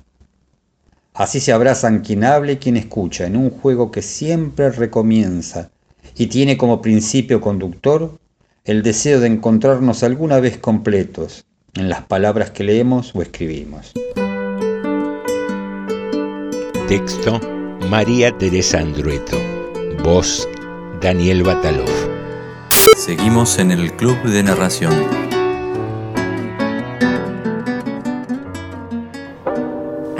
[1.15, 5.71] Así se abrazan quien habla y quien escucha en un juego que siempre recomienza
[6.17, 8.19] y tiene como principio conductor
[8.65, 11.45] el deseo de encontrarnos alguna vez completos
[11.75, 13.93] en las palabras que leemos o escribimos.
[16.89, 17.41] Texto
[17.89, 19.39] María Teresa Andrueto.
[20.03, 20.49] Voz
[21.01, 21.89] Daniel Batalov.
[22.97, 25.20] Seguimos en el Club de Narración.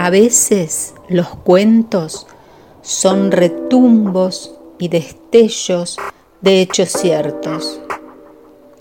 [0.01, 2.27] A veces los cuentos
[2.81, 5.99] son retumbos y destellos
[6.41, 7.83] de hechos ciertos.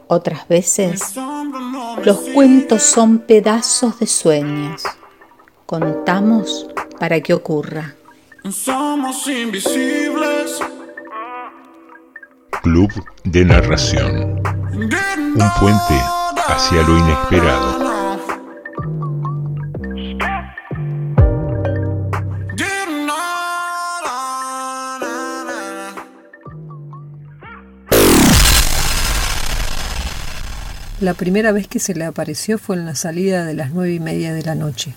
[0.07, 1.15] Otras veces
[2.05, 4.81] los cuentos son pedazos de sueños.
[5.65, 7.95] Contamos para que ocurra.
[8.49, 10.57] Somos invisibles.
[12.63, 12.91] Club
[13.25, 14.41] de Narración.
[14.71, 16.01] Un puente
[16.47, 17.78] hacia lo inesperado.
[31.01, 34.01] La primera vez que se le apareció fue en la salida de las nueve y
[34.01, 34.95] media de la noche.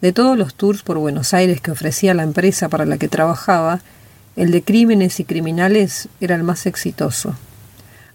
[0.00, 3.80] De todos los tours por Buenos Aires que ofrecía la empresa para la que trabajaba,
[4.36, 7.34] el de crímenes y criminales era el más exitoso.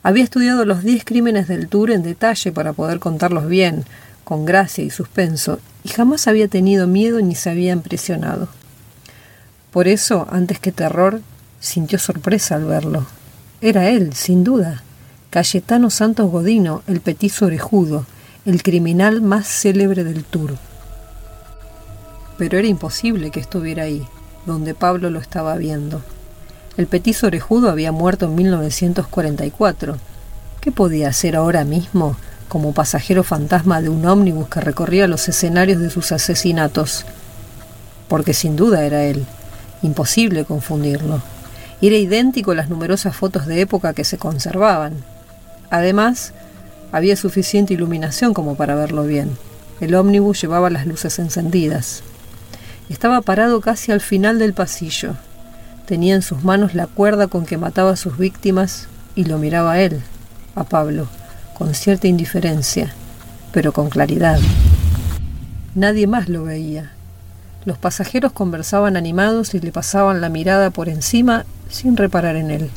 [0.01, 3.85] Había estudiado los diez crímenes del tour en detalle para poder contarlos bien,
[4.23, 8.47] con gracia y suspenso, y jamás había tenido miedo ni se había impresionado.
[9.69, 11.21] Por eso, antes que terror,
[11.59, 13.05] sintió sorpresa al verlo.
[13.61, 14.84] Era él, sin duda.
[15.35, 18.05] Cayetano Santos Godino, el petizo orejudo,
[18.45, 20.55] el criminal más célebre del tour.
[22.37, 24.07] Pero era imposible que estuviera ahí,
[24.45, 26.01] donde Pablo lo estaba viendo.
[26.77, 29.97] El petizo orejudo había muerto en 1944.
[30.61, 32.15] ¿Qué podía hacer ahora mismo
[32.47, 37.05] como pasajero fantasma de un ómnibus que recorría los escenarios de sus asesinatos?
[38.07, 39.25] Porque sin duda era él.
[39.81, 41.21] Imposible confundirlo.
[41.81, 45.03] Era idéntico a las numerosas fotos de época que se conservaban.
[45.69, 46.33] Además,
[46.91, 49.37] había suficiente iluminación como para verlo bien.
[49.81, 52.03] El ómnibus llevaba las luces encendidas.
[52.89, 55.15] Estaba parado casi al final del pasillo.
[55.85, 59.73] Tenía en sus manos la cuerda con que mataba a sus víctimas y lo miraba
[59.73, 60.01] a él,
[60.55, 61.07] a Pablo,
[61.57, 62.93] con cierta indiferencia,
[63.51, 64.39] pero con claridad.
[65.73, 66.91] Nadie más lo veía.
[67.65, 72.69] Los pasajeros conversaban animados y le pasaban la mirada por encima sin reparar en él.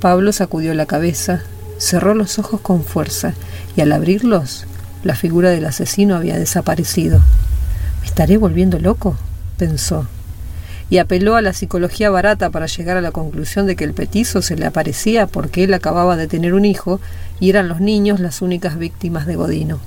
[0.00, 1.42] Pablo sacudió la cabeza,
[1.78, 3.34] cerró los ojos con fuerza
[3.76, 4.66] y al abrirlos,
[5.04, 7.20] la figura del asesino había desaparecido.
[8.00, 9.16] ¿Me estaré volviendo loco?
[9.58, 10.06] pensó,
[10.88, 14.42] y apeló a la psicología barata para llegar a la conclusión de que el petizo
[14.42, 17.00] se le aparecía porque él acababa de tener un hijo
[17.40, 19.80] y eran los niños las únicas víctimas de Godino.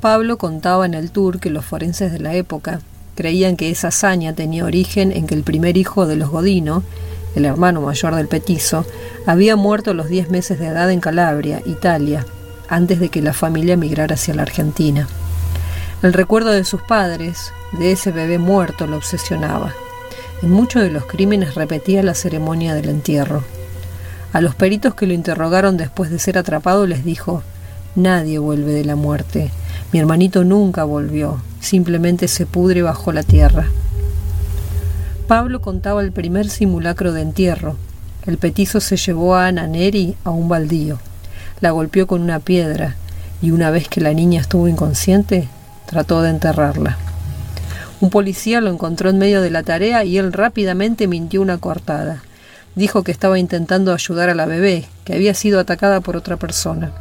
[0.00, 2.80] Pablo contaba en el tour que los forenses de la época
[3.14, 6.82] creían que esa hazaña tenía origen en que el primer hijo de los Godino,
[7.34, 8.84] el hermano mayor del petizo,
[9.26, 12.26] había muerto a los diez meses de edad en Calabria, Italia,
[12.68, 15.08] antes de que la familia migrara hacia la Argentina.
[16.02, 19.72] El recuerdo de sus padres, de ese bebé muerto, lo obsesionaba.
[20.42, 23.42] En muchos de los crímenes repetía la ceremonia del entierro.
[24.32, 27.42] A los peritos que lo interrogaron después de ser atrapado les dijo,
[27.94, 29.50] Nadie vuelve de la muerte.
[29.92, 33.68] Mi hermanito nunca volvió, simplemente se pudre bajo la tierra.
[35.26, 37.76] Pablo contaba el primer simulacro de entierro.
[38.26, 40.98] El petizo se llevó a Ana Neri a un baldío.
[41.60, 42.96] La golpeó con una piedra
[43.40, 45.48] y una vez que la niña estuvo inconsciente,
[45.86, 46.98] trató de enterrarla.
[48.02, 52.22] Un policía lo encontró en medio de la tarea y él rápidamente mintió una coartada.
[52.74, 56.92] Dijo que estaba intentando ayudar a la bebé, que había sido atacada por otra persona.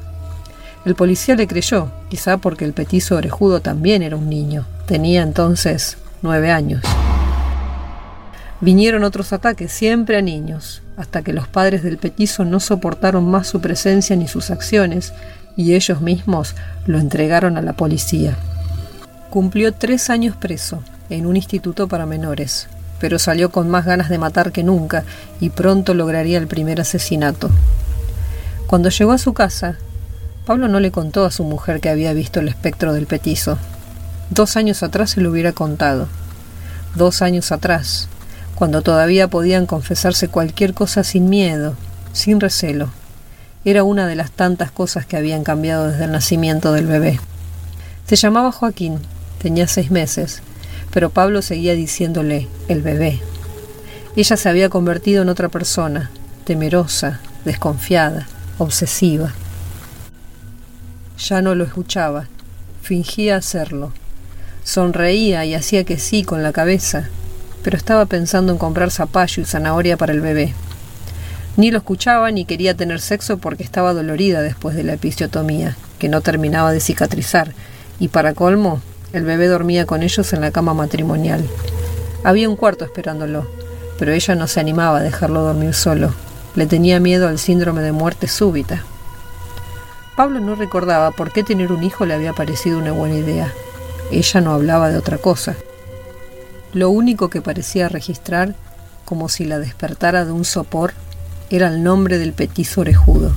[0.86, 4.66] El policía le creyó, quizá porque el petizo orejudo también era un niño.
[4.86, 6.84] Tenía entonces nueve años.
[8.64, 13.48] Vinieron otros ataques, siempre a niños, hasta que los padres del petizo no soportaron más
[13.48, 15.12] su presencia ni sus acciones,
[15.58, 16.56] y ellos mismos
[16.86, 18.38] lo entregaron a la policía.
[19.30, 22.70] Cumplió tres años preso, en un instituto para menores,
[23.02, 25.04] pero salió con más ganas de matar que nunca
[25.42, 27.50] y pronto lograría el primer asesinato.
[28.66, 29.76] Cuando llegó a su casa,
[30.46, 33.58] Pablo no le contó a su mujer que había visto el espectro del petizo.
[34.30, 36.08] Dos años atrás se lo hubiera contado.
[36.96, 38.08] Dos años atrás,
[38.56, 41.76] cuando todavía podían confesarse cualquier cosa sin miedo,
[42.12, 42.90] sin recelo.
[43.66, 47.20] Era una de las tantas cosas que habían cambiado desde el nacimiento del bebé.
[48.08, 49.00] Se llamaba Joaquín,
[49.42, 50.42] tenía seis meses,
[50.92, 53.22] pero Pablo seguía diciéndole el bebé.
[54.16, 56.12] Ella se había convertido en otra persona,
[56.46, 58.28] temerosa, desconfiada,
[58.58, 59.34] obsesiva.
[61.18, 62.28] Ya no lo escuchaba,
[62.82, 63.94] fingía hacerlo.
[64.64, 67.10] Sonreía y hacía que sí con la cabeza,
[67.64, 70.54] pero estaba pensando en comprar zapallo y zanahoria para el bebé.
[71.56, 76.10] Ni lo escuchaba ni quería tener sexo porque estaba dolorida después de la episiotomía, que
[76.10, 77.54] no terminaba de cicatrizar,
[78.00, 78.82] y para colmo,
[79.14, 81.46] el bebé dormía con ellos en la cama matrimonial.
[82.24, 83.48] Había un cuarto esperándolo,
[84.00, 86.14] pero ella no se animaba a dejarlo dormir solo.
[86.56, 88.84] Le tenía miedo al síndrome de muerte súbita.
[90.16, 93.54] Pablo no recordaba por qué tener un hijo le había parecido una buena idea.
[94.12, 95.56] Ella no hablaba de otra cosa.
[96.74, 98.56] Lo único que parecía registrar,
[99.06, 100.94] como si la despertara de un sopor,
[101.52, 103.32] era el nombre del petizo orejudo.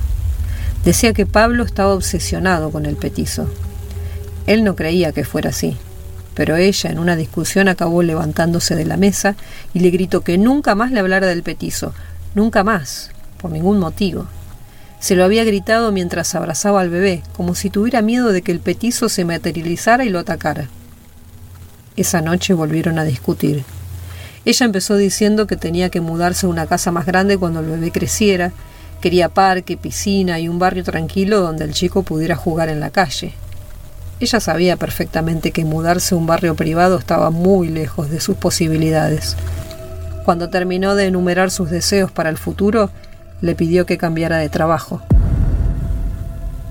[0.83, 3.47] Decía que Pablo estaba obsesionado con el petizo.
[4.47, 5.77] Él no creía que fuera así,
[6.33, 9.35] pero ella en una discusión acabó levantándose de la mesa
[9.71, 11.93] y le gritó que nunca más le hablara del petizo,
[12.33, 14.25] nunca más, por ningún motivo.
[14.99, 18.61] Se lo había gritado mientras abrazaba al bebé, como si tuviera miedo de que el
[18.61, 20.69] petizo se materializara y lo atacara.
[21.97, 23.65] Esa noche volvieron a discutir.
[24.45, 27.91] Ella empezó diciendo que tenía que mudarse a una casa más grande cuando el bebé
[27.91, 28.53] creciera,
[29.01, 33.33] quería parque, piscina y un barrio tranquilo donde el chico pudiera jugar en la calle.
[34.19, 39.35] Ella sabía perfectamente que mudarse a un barrio privado estaba muy lejos de sus posibilidades.
[40.23, 42.91] Cuando terminó de enumerar sus deseos para el futuro,
[43.41, 45.01] le pidió que cambiara de trabajo.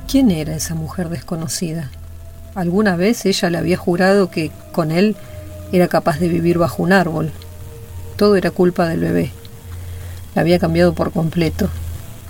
[0.08, 1.90] ¿Quién era esa mujer desconocida?
[2.56, 5.14] Alguna vez ella le había jurado que con él
[5.72, 7.30] era capaz de vivir bajo un árbol.
[8.16, 9.30] Todo era culpa del bebé.
[10.34, 11.68] La había cambiado por completo.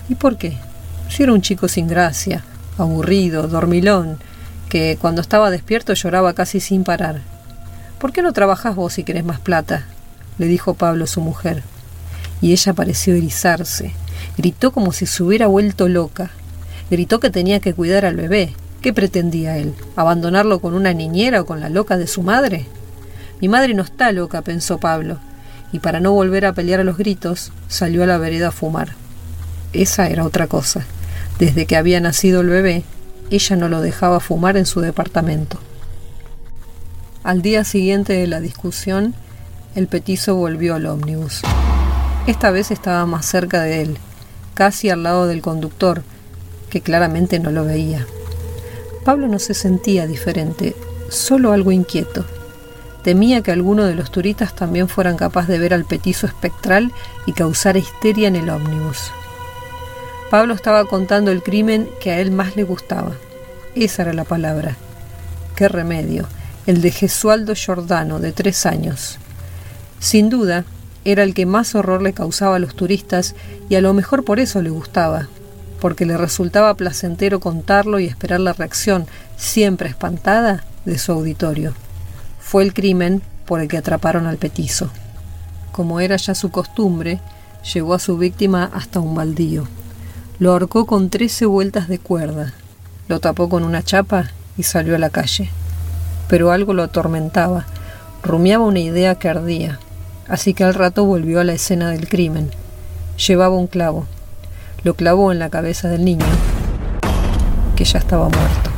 [0.09, 0.59] ¿Y por qué?
[1.09, 2.43] Si era un chico sin gracia,
[2.77, 4.19] aburrido, dormilón,
[4.69, 7.21] que cuando estaba despierto lloraba casi sin parar.
[8.01, 9.87] ¿Por qué no trabajas vos si querés más plata?
[10.39, 11.63] le dijo Pablo su mujer.
[12.41, 13.95] Y ella pareció erizarse.
[14.37, 16.33] Gritó como si se hubiera vuelto loca.
[16.91, 18.55] Gritó que tenía que cuidar al bebé.
[18.87, 19.75] ¿Qué pretendía él?
[19.97, 22.67] ¿Abandonarlo con una niñera o con la loca de su madre?
[23.41, 25.19] Mi madre no está loca, pensó Pablo,
[25.73, 28.91] y para no volver a pelear a los gritos, salió a la vereda a fumar.
[29.73, 30.87] Esa era otra cosa.
[31.41, 32.85] Desde que había nacido el bebé,
[33.29, 35.59] ella no lo dejaba fumar en su departamento.
[37.25, 39.17] Al día siguiente de la discusión,
[39.75, 41.43] el petizo volvió al ómnibus.
[42.29, 43.99] Esta vez estaba más cerca de él,
[44.55, 46.05] casi al lado del conductor,
[46.71, 48.07] que claramente no lo veía.
[49.07, 50.75] Pablo no se sentía diferente,
[51.11, 52.25] solo algo inquieto.
[53.05, 56.91] Temía que alguno de los turistas también fueran capaz de ver al petizo espectral
[57.25, 59.13] y causar histeria en el ómnibus.
[60.29, 63.13] Pablo estaba contando el crimen que a él más le gustaba.
[63.77, 64.77] Esa era la palabra.
[65.55, 66.27] Qué remedio,
[66.67, 69.19] el de Gesualdo Giordano, de tres años.
[70.01, 70.65] Sin duda,
[71.05, 73.37] era el que más horror le causaba a los turistas
[73.69, 75.29] y a lo mejor por eso le gustaba,
[75.81, 79.07] porque le resultaba placentero contarlo y esperar la reacción,
[79.37, 81.75] siempre espantada, de su auditorio.
[82.41, 84.89] Fue el crimen por el que atraparon al petizo.
[85.73, 87.21] Como era ya su costumbre,
[87.75, 89.67] llevó a su víctima hasta un baldío.
[90.39, 92.55] Lo ahorcó con trece vueltas de cuerda,
[93.09, 95.51] lo tapó con una chapa y salió a la calle.
[96.29, 97.67] Pero algo lo atormentaba,
[98.23, 99.79] rumiaba una idea que ardía,
[100.29, 102.51] así que al rato volvió a la escena del crimen.
[103.17, 104.07] Llevaba un clavo,
[104.87, 106.25] lo clavó en la cabeza del niño,
[107.75, 108.71] que ya estaba muerto.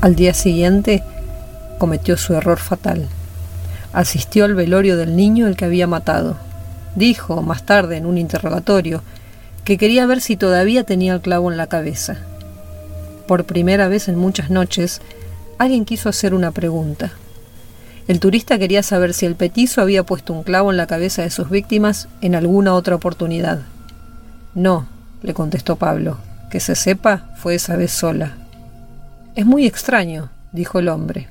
[0.00, 1.02] Al día siguiente
[1.78, 3.08] cometió su error fatal.
[3.92, 6.36] Asistió al velorio del niño el que había matado.
[6.94, 9.02] Dijo, más tarde, en un interrogatorio,
[9.64, 12.18] que quería ver si todavía tenía el clavo en la cabeza.
[13.26, 15.00] Por primera vez en muchas noches,
[15.58, 17.10] alguien quiso hacer una pregunta.
[18.06, 21.30] El turista quería saber si el petizo había puesto un clavo en la cabeza de
[21.30, 23.62] sus víctimas en alguna otra oportunidad.
[24.54, 24.86] No,
[25.22, 26.18] le contestó Pablo.
[26.50, 28.36] Que se sepa, fue esa vez sola.
[29.34, 31.28] Es muy extraño, dijo el hombre,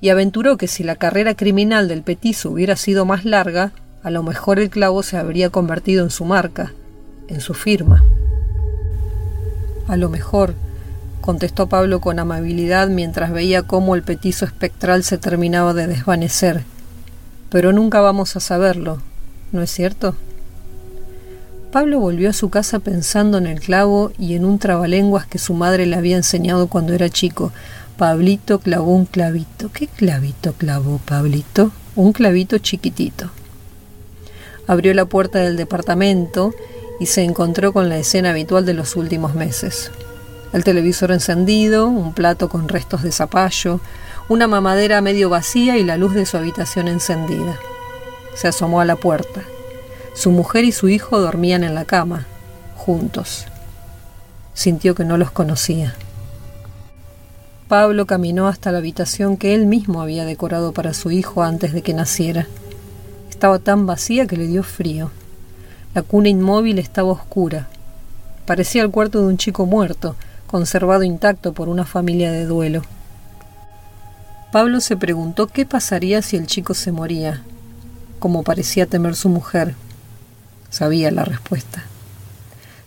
[0.00, 3.72] y aventuró que si la carrera criminal del petizo hubiera sido más larga,
[4.02, 6.72] a lo mejor el clavo se habría convertido en su marca,
[7.28, 8.04] en su firma.
[9.88, 10.54] A lo mejor,
[11.22, 16.64] contestó Pablo con amabilidad mientras veía cómo el petizo espectral se terminaba de desvanecer.
[17.48, 19.00] Pero nunca vamos a saberlo,
[19.52, 20.16] ¿no es cierto?
[21.74, 25.54] Pablo volvió a su casa pensando en el clavo y en un trabalenguas que su
[25.54, 27.50] madre le había enseñado cuando era chico.
[27.96, 29.72] Pablito clavó un clavito.
[29.72, 31.72] ¿Qué clavito clavó Pablito?
[31.96, 33.28] Un clavito chiquitito.
[34.68, 36.54] Abrió la puerta del departamento
[37.00, 39.90] y se encontró con la escena habitual de los últimos meses.
[40.52, 43.80] El televisor encendido, un plato con restos de zapallo,
[44.28, 47.58] una mamadera medio vacía y la luz de su habitación encendida.
[48.36, 49.42] Se asomó a la puerta.
[50.14, 52.26] Su mujer y su hijo dormían en la cama,
[52.76, 53.46] juntos.
[54.54, 55.96] Sintió que no los conocía.
[57.66, 61.82] Pablo caminó hasta la habitación que él mismo había decorado para su hijo antes de
[61.82, 62.46] que naciera.
[63.28, 65.10] Estaba tan vacía que le dio frío.
[65.94, 67.66] La cuna inmóvil estaba oscura.
[68.46, 70.14] Parecía el cuarto de un chico muerto,
[70.46, 72.82] conservado intacto por una familia de duelo.
[74.52, 77.42] Pablo se preguntó qué pasaría si el chico se moría,
[78.20, 79.74] como parecía temer su mujer.
[80.74, 81.84] Sabía la respuesta.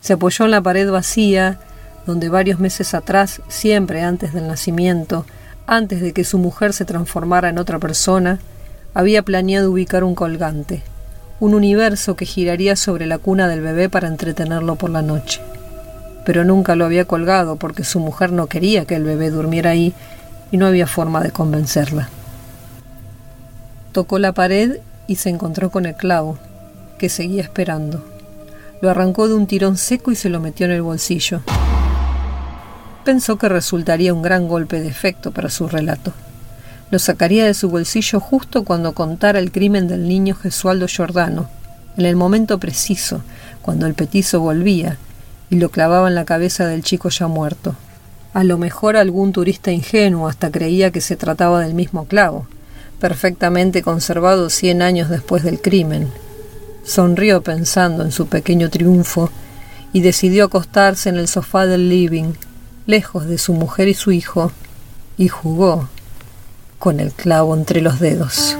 [0.01, 1.57] Se apoyó en la pared vacía,
[2.05, 5.25] donde varios meses atrás, siempre antes del nacimiento,
[5.67, 8.39] antes de que su mujer se transformara en otra persona,
[8.93, 10.83] había planeado ubicar un colgante,
[11.39, 15.39] un universo que giraría sobre la cuna del bebé para entretenerlo por la noche.
[16.25, 19.93] Pero nunca lo había colgado porque su mujer no quería que el bebé durmiera ahí
[20.51, 22.09] y no había forma de convencerla.
[23.93, 26.37] Tocó la pared y se encontró con el clavo
[26.97, 28.03] que seguía esperando.
[28.81, 31.41] Lo arrancó de un tirón seco y se lo metió en el bolsillo.
[33.03, 36.13] Pensó que resultaría un gran golpe de efecto para su relato.
[36.91, 41.49] Lo sacaría de su bolsillo justo cuando contara el crimen del niño Gesualdo Giordano,
[41.97, 43.21] en el momento preciso,
[43.61, 44.97] cuando el petizo volvía
[45.49, 47.75] y lo clavaba en la cabeza del chico ya muerto.
[48.33, 52.47] A lo mejor algún turista ingenuo hasta creía que se trataba del mismo clavo,
[52.99, 56.09] perfectamente conservado cien años después del crimen,
[56.87, 59.29] Sonrió pensando en su pequeño triunfo
[59.91, 62.31] y decidió acostarse en el sofá del living,
[62.85, 64.53] lejos de su mujer y su hijo,
[65.17, 65.89] y jugó
[66.79, 68.55] con el clavo entre los dedos.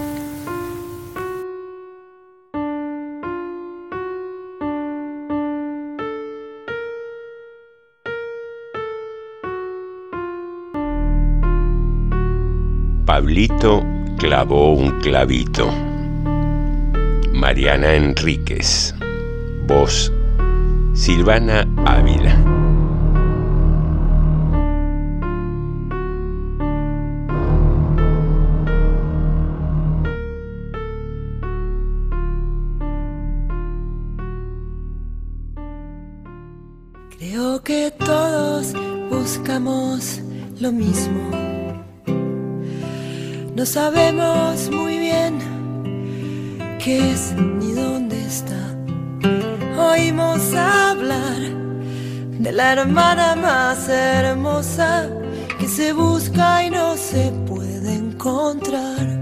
[13.06, 13.82] Pablito
[14.18, 15.87] clavó un clavito.
[17.38, 18.92] Mariana Enríquez.
[19.68, 20.12] Voz
[20.92, 21.68] Silvana
[52.82, 55.10] hermana más hermosa
[55.58, 59.18] que se busca y no se puede encontrar.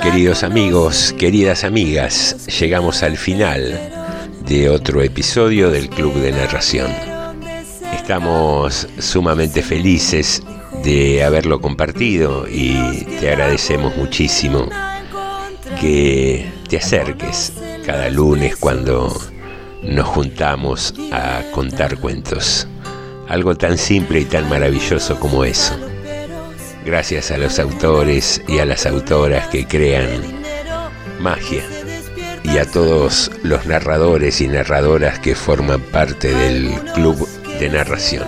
[0.00, 3.78] Queridos amigos, queridas amigas, llegamos al final
[4.46, 6.90] de otro episodio del Club de Narración.
[7.94, 10.42] Estamos sumamente felices
[10.84, 14.68] de haberlo compartido y te agradecemos muchísimo
[15.80, 17.52] que te acerques
[17.84, 19.12] cada lunes cuando
[19.82, 22.66] nos juntamos a contar cuentos.
[23.28, 25.74] Algo tan simple y tan maravilloso como eso.
[26.84, 30.08] Gracias a los autores y a las autoras que crean
[31.20, 31.62] magia
[32.42, 37.28] y a todos los narradores y narradoras que forman parte del club
[37.58, 38.26] de narración.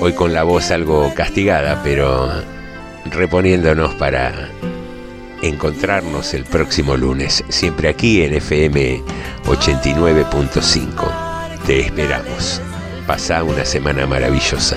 [0.00, 2.30] Hoy con la voz algo castigada, pero
[3.04, 4.48] reponiéndonos para
[5.42, 9.02] encontrarnos el próximo lunes, siempre aquí en FM
[9.44, 11.64] 89.5.
[11.66, 12.60] Te esperamos.
[13.06, 14.76] Pasa una semana maravillosa.